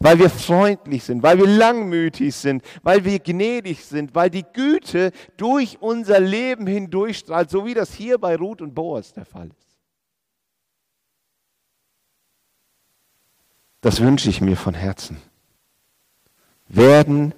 Weil 0.00 0.18
wir 0.18 0.30
freundlich 0.30 1.04
sind, 1.04 1.22
weil 1.22 1.38
wir 1.38 1.46
langmütig 1.46 2.34
sind, 2.34 2.62
weil 2.82 3.04
wir 3.04 3.18
gnädig 3.18 3.84
sind, 3.84 4.14
weil 4.14 4.30
die 4.30 4.44
Güte 4.52 5.12
durch 5.36 5.78
unser 5.80 6.20
Leben 6.20 6.66
hindurchstrahlt, 6.66 7.50
so 7.50 7.66
wie 7.66 7.74
das 7.74 7.92
hier 7.92 8.18
bei 8.18 8.36
Ruth 8.36 8.62
und 8.62 8.74
Boas 8.74 9.12
der 9.12 9.24
Fall 9.24 9.48
ist. 9.48 9.76
Das 13.80 14.00
wünsche 14.00 14.30
ich 14.30 14.40
mir 14.40 14.56
von 14.56 14.74
Herzen 14.74 15.16
werden 16.74 17.34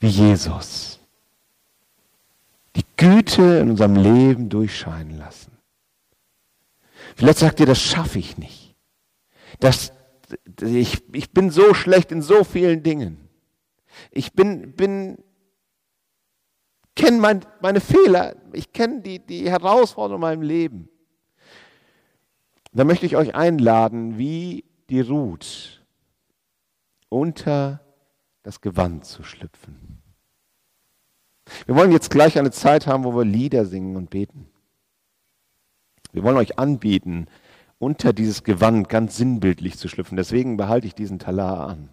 wie 0.00 0.08
Jesus. 0.08 1.00
Die 2.76 2.84
Güte 2.96 3.58
in 3.58 3.70
unserem 3.70 3.96
Leben 3.96 4.48
durchscheinen 4.48 5.18
lassen. 5.18 5.52
Vielleicht 7.16 7.38
sagt 7.38 7.58
ihr, 7.60 7.66
das 7.66 7.80
schaffe 7.80 8.18
ich 8.18 8.38
nicht. 8.38 8.76
Das, 9.58 9.92
ich, 10.60 11.02
ich 11.12 11.30
bin 11.32 11.50
so 11.50 11.74
schlecht 11.74 12.12
in 12.12 12.22
so 12.22 12.44
vielen 12.44 12.82
Dingen. 12.82 13.28
Ich 14.10 14.32
bin, 14.32 14.72
bin 14.72 15.18
kenne 16.94 17.18
mein, 17.18 17.40
meine 17.60 17.80
Fehler. 17.80 18.36
Ich 18.52 18.72
kenne 18.72 19.00
die, 19.00 19.18
die 19.20 19.50
Herausforderungen 19.50 20.22
in 20.22 20.28
meinem 20.28 20.42
Leben. 20.42 20.88
Da 22.72 22.84
möchte 22.84 23.06
ich 23.06 23.16
euch 23.16 23.34
einladen, 23.34 24.18
wie 24.18 24.64
die 24.90 25.00
Ruth 25.00 25.82
unter 27.08 27.80
das 28.42 28.60
Gewand 28.60 29.04
zu 29.04 29.22
schlüpfen. 29.22 30.02
Wir 31.66 31.74
wollen 31.74 31.92
jetzt 31.92 32.10
gleich 32.10 32.38
eine 32.38 32.50
Zeit 32.50 32.86
haben, 32.86 33.04
wo 33.04 33.14
wir 33.16 33.24
Lieder 33.24 33.64
singen 33.64 33.96
und 33.96 34.10
beten. 34.10 34.50
Wir 36.12 36.22
wollen 36.22 36.36
euch 36.36 36.58
anbieten, 36.58 37.26
unter 37.78 38.12
dieses 38.12 38.42
Gewand 38.42 38.88
ganz 38.88 39.16
sinnbildlich 39.16 39.78
zu 39.78 39.88
schlüpfen. 39.88 40.16
Deswegen 40.16 40.56
behalte 40.56 40.86
ich 40.86 40.94
diesen 40.94 41.18
Talar 41.18 41.68
an. 41.68 41.90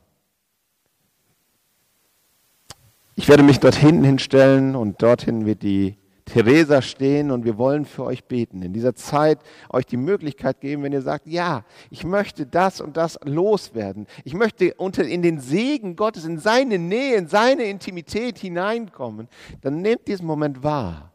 Ich 3.15 3.29
werde 3.29 3.43
mich 3.43 3.59
dort 3.59 3.75
hinten 3.75 4.03
hinstellen 4.03 4.75
und 4.75 5.01
dorthin 5.01 5.45
wird 5.45 5.63
die 5.63 5.97
Theresa 6.25 6.81
stehen 6.81 7.29
und 7.29 7.45
wir 7.45 7.57
wollen 7.57 7.85
für 7.85 8.03
euch 8.03 8.25
beten. 8.25 8.63
In 8.63 8.73
dieser 8.73 8.95
Zeit 8.95 9.39
euch 9.69 9.85
die 9.85 9.95
Möglichkeit 9.95 10.59
geben, 10.59 10.83
wenn 10.83 10.91
ihr 10.91 11.03
sagt, 11.03 11.27
ja, 11.27 11.63
ich 11.91 12.03
möchte 12.03 12.47
das 12.47 12.81
und 12.81 12.97
das 12.97 13.19
loswerden. 13.23 14.07
Ich 14.23 14.33
möchte 14.33 14.73
unter, 14.73 15.05
in 15.05 15.21
den 15.21 15.39
Segen 15.39 15.95
Gottes, 15.95 16.25
in 16.25 16.39
seine 16.39 16.79
Nähe, 16.79 17.15
in 17.15 17.27
seine 17.27 17.65
Intimität 17.65 18.39
hineinkommen. 18.39 19.29
Dann 19.61 19.81
nehmt 19.81 20.07
diesen 20.07 20.25
Moment 20.25 20.63
wahr. 20.63 21.13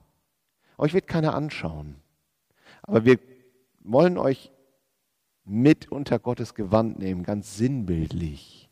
Euch 0.78 0.94
wird 0.94 1.09
keiner 1.09 1.35
anschauen. 1.35 1.96
Aber 2.83 3.04
wir 3.04 3.18
wollen 3.80 4.16
euch 4.16 4.52
mit 5.50 5.90
unter 5.90 6.18
Gottes 6.18 6.54
Gewand 6.54 6.98
nehmen, 6.98 7.22
ganz 7.24 7.56
sinnbildlich. 7.56 8.70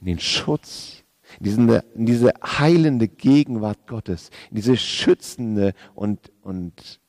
In 0.00 0.06
den 0.06 0.20
Schutz 0.20 1.02
in, 1.38 1.44
diesen, 1.44 1.68
in 1.94 2.06
diese 2.06 2.32
heilende 2.42 3.08
Gegenwart 3.08 3.86
Gottes, 3.86 4.30
in 4.50 4.56
diese 4.56 4.76
schützende 4.76 5.74
und, 5.94 6.32
und, 6.42 7.00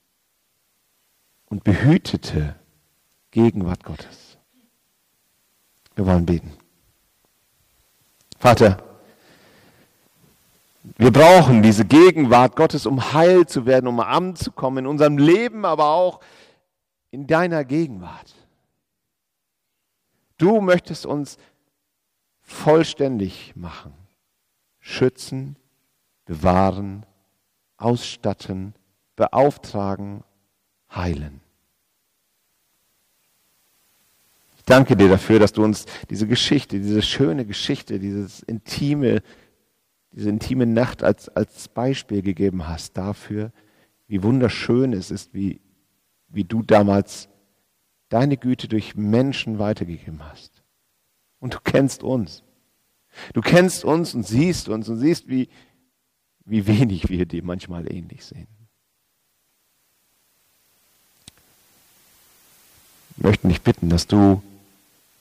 und 1.45 1.63
behütete 1.63 2.55
Gegenwart 3.31 3.83
Gottes. 3.83 4.37
Wir 5.95 6.05
wollen 6.05 6.25
beten. 6.25 6.51
Vater, 8.37 8.81
wir 10.97 11.11
brauchen 11.11 11.61
diese 11.61 11.85
Gegenwart 11.85 12.55
Gottes, 12.55 12.85
um 12.85 13.13
heil 13.13 13.45
zu 13.45 13.65
werden, 13.65 13.87
um 13.87 13.99
anzukommen 13.99 14.85
in 14.85 14.87
unserem 14.87 15.17
Leben, 15.17 15.65
aber 15.65 15.89
auch 15.89 16.19
in 17.11 17.27
deiner 17.27 17.63
Gegenwart. 17.65 18.33
Du 20.39 20.59
möchtest 20.59 21.05
uns 21.05 21.37
vollständig 22.41 23.53
machen 23.55 23.93
schützen, 24.79 25.55
bewahren, 26.25 27.05
ausstatten, 27.77 28.73
beauftragen, 29.15 30.23
heilen. 30.93 31.41
Ich 34.57 34.63
danke 34.65 34.95
dir 34.95 35.09
dafür, 35.09 35.39
dass 35.39 35.53
du 35.53 35.63
uns 35.63 35.85
diese 36.09 36.27
Geschichte, 36.27 36.79
diese 36.79 37.01
schöne 37.01 37.45
Geschichte, 37.45 37.99
dieses 37.99 38.41
intime, 38.41 39.21
diese 40.11 40.29
intime 40.29 40.65
Nacht 40.65 41.03
als, 41.03 41.29
als 41.29 41.67
Beispiel 41.67 42.21
gegeben 42.21 42.67
hast 42.67 42.97
dafür, 42.97 43.51
wie 44.07 44.23
wunderschön 44.23 44.93
es 44.93 45.11
ist, 45.11 45.33
wie, 45.33 45.61
wie 46.29 46.43
du 46.43 46.63
damals 46.63 47.28
deine 48.09 48.37
Güte 48.37 48.67
durch 48.67 48.95
Menschen 48.95 49.59
weitergegeben 49.59 50.23
hast. 50.23 50.63
Und 51.39 51.53
du 51.53 51.59
kennst 51.63 52.03
uns. 52.03 52.43
Du 53.33 53.41
kennst 53.41 53.85
uns 53.85 54.13
und 54.13 54.25
siehst 54.25 54.69
uns 54.69 54.89
und 54.89 54.97
siehst, 54.97 55.27
wie, 55.27 55.49
wie 56.45 56.67
wenig 56.67 57.09
wir 57.09 57.25
dir 57.25 57.43
manchmal 57.43 57.91
ähnlich 57.91 58.25
sehen. 58.25 58.47
Wir 63.15 63.29
möchten 63.29 63.49
dich 63.49 63.61
bitten, 63.61 63.89
dass 63.89 64.07
du 64.07 64.41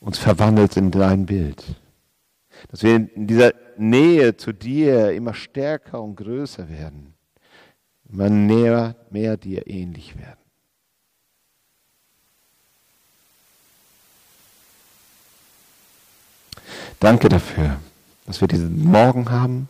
uns 0.01 0.19
verwandelst 0.19 0.77
in 0.77 0.91
dein 0.91 1.27
Bild. 1.27 1.65
Dass 2.69 2.83
wir 2.83 2.97
in 2.97 3.27
dieser 3.27 3.55
Nähe 3.77 4.37
zu 4.37 4.53
dir 4.53 5.13
immer 5.13 5.35
stärker 5.35 6.03
und 6.03 6.17
größer 6.17 6.69
werden. 6.69 7.15
Immer 8.09 8.31
näher, 8.31 8.97
mehr 9.11 9.37
dir 9.37 9.67
ähnlich 9.67 10.17
werden. 10.19 10.48
Danke 17.01 17.29
dafür, 17.29 17.77
dass 18.27 18.41
wir 18.41 18.49
diesen 18.49 18.85
Morgen 18.85 19.31
haben, 19.31 19.69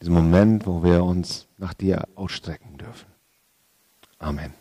diesen 0.00 0.12
Moment, 0.12 0.66
wo 0.66 0.82
wir 0.82 1.02
uns 1.02 1.46
nach 1.58 1.74
dir 1.74 2.06
ausstrecken 2.14 2.76
dürfen. 2.76 3.06
Amen. 4.18 4.52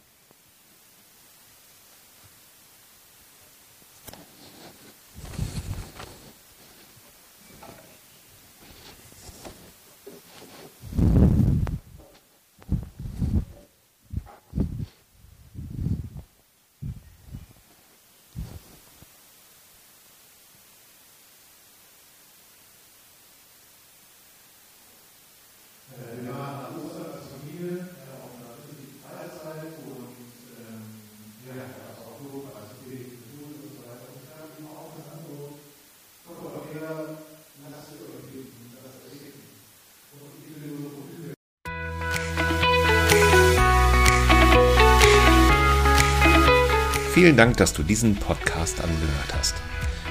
Vielen 47.23 47.37
Dank, 47.37 47.55
dass 47.55 47.71
du 47.71 47.83
diesen 47.83 48.17
Podcast 48.17 48.83
angehört 48.83 49.33
hast. 49.37 49.55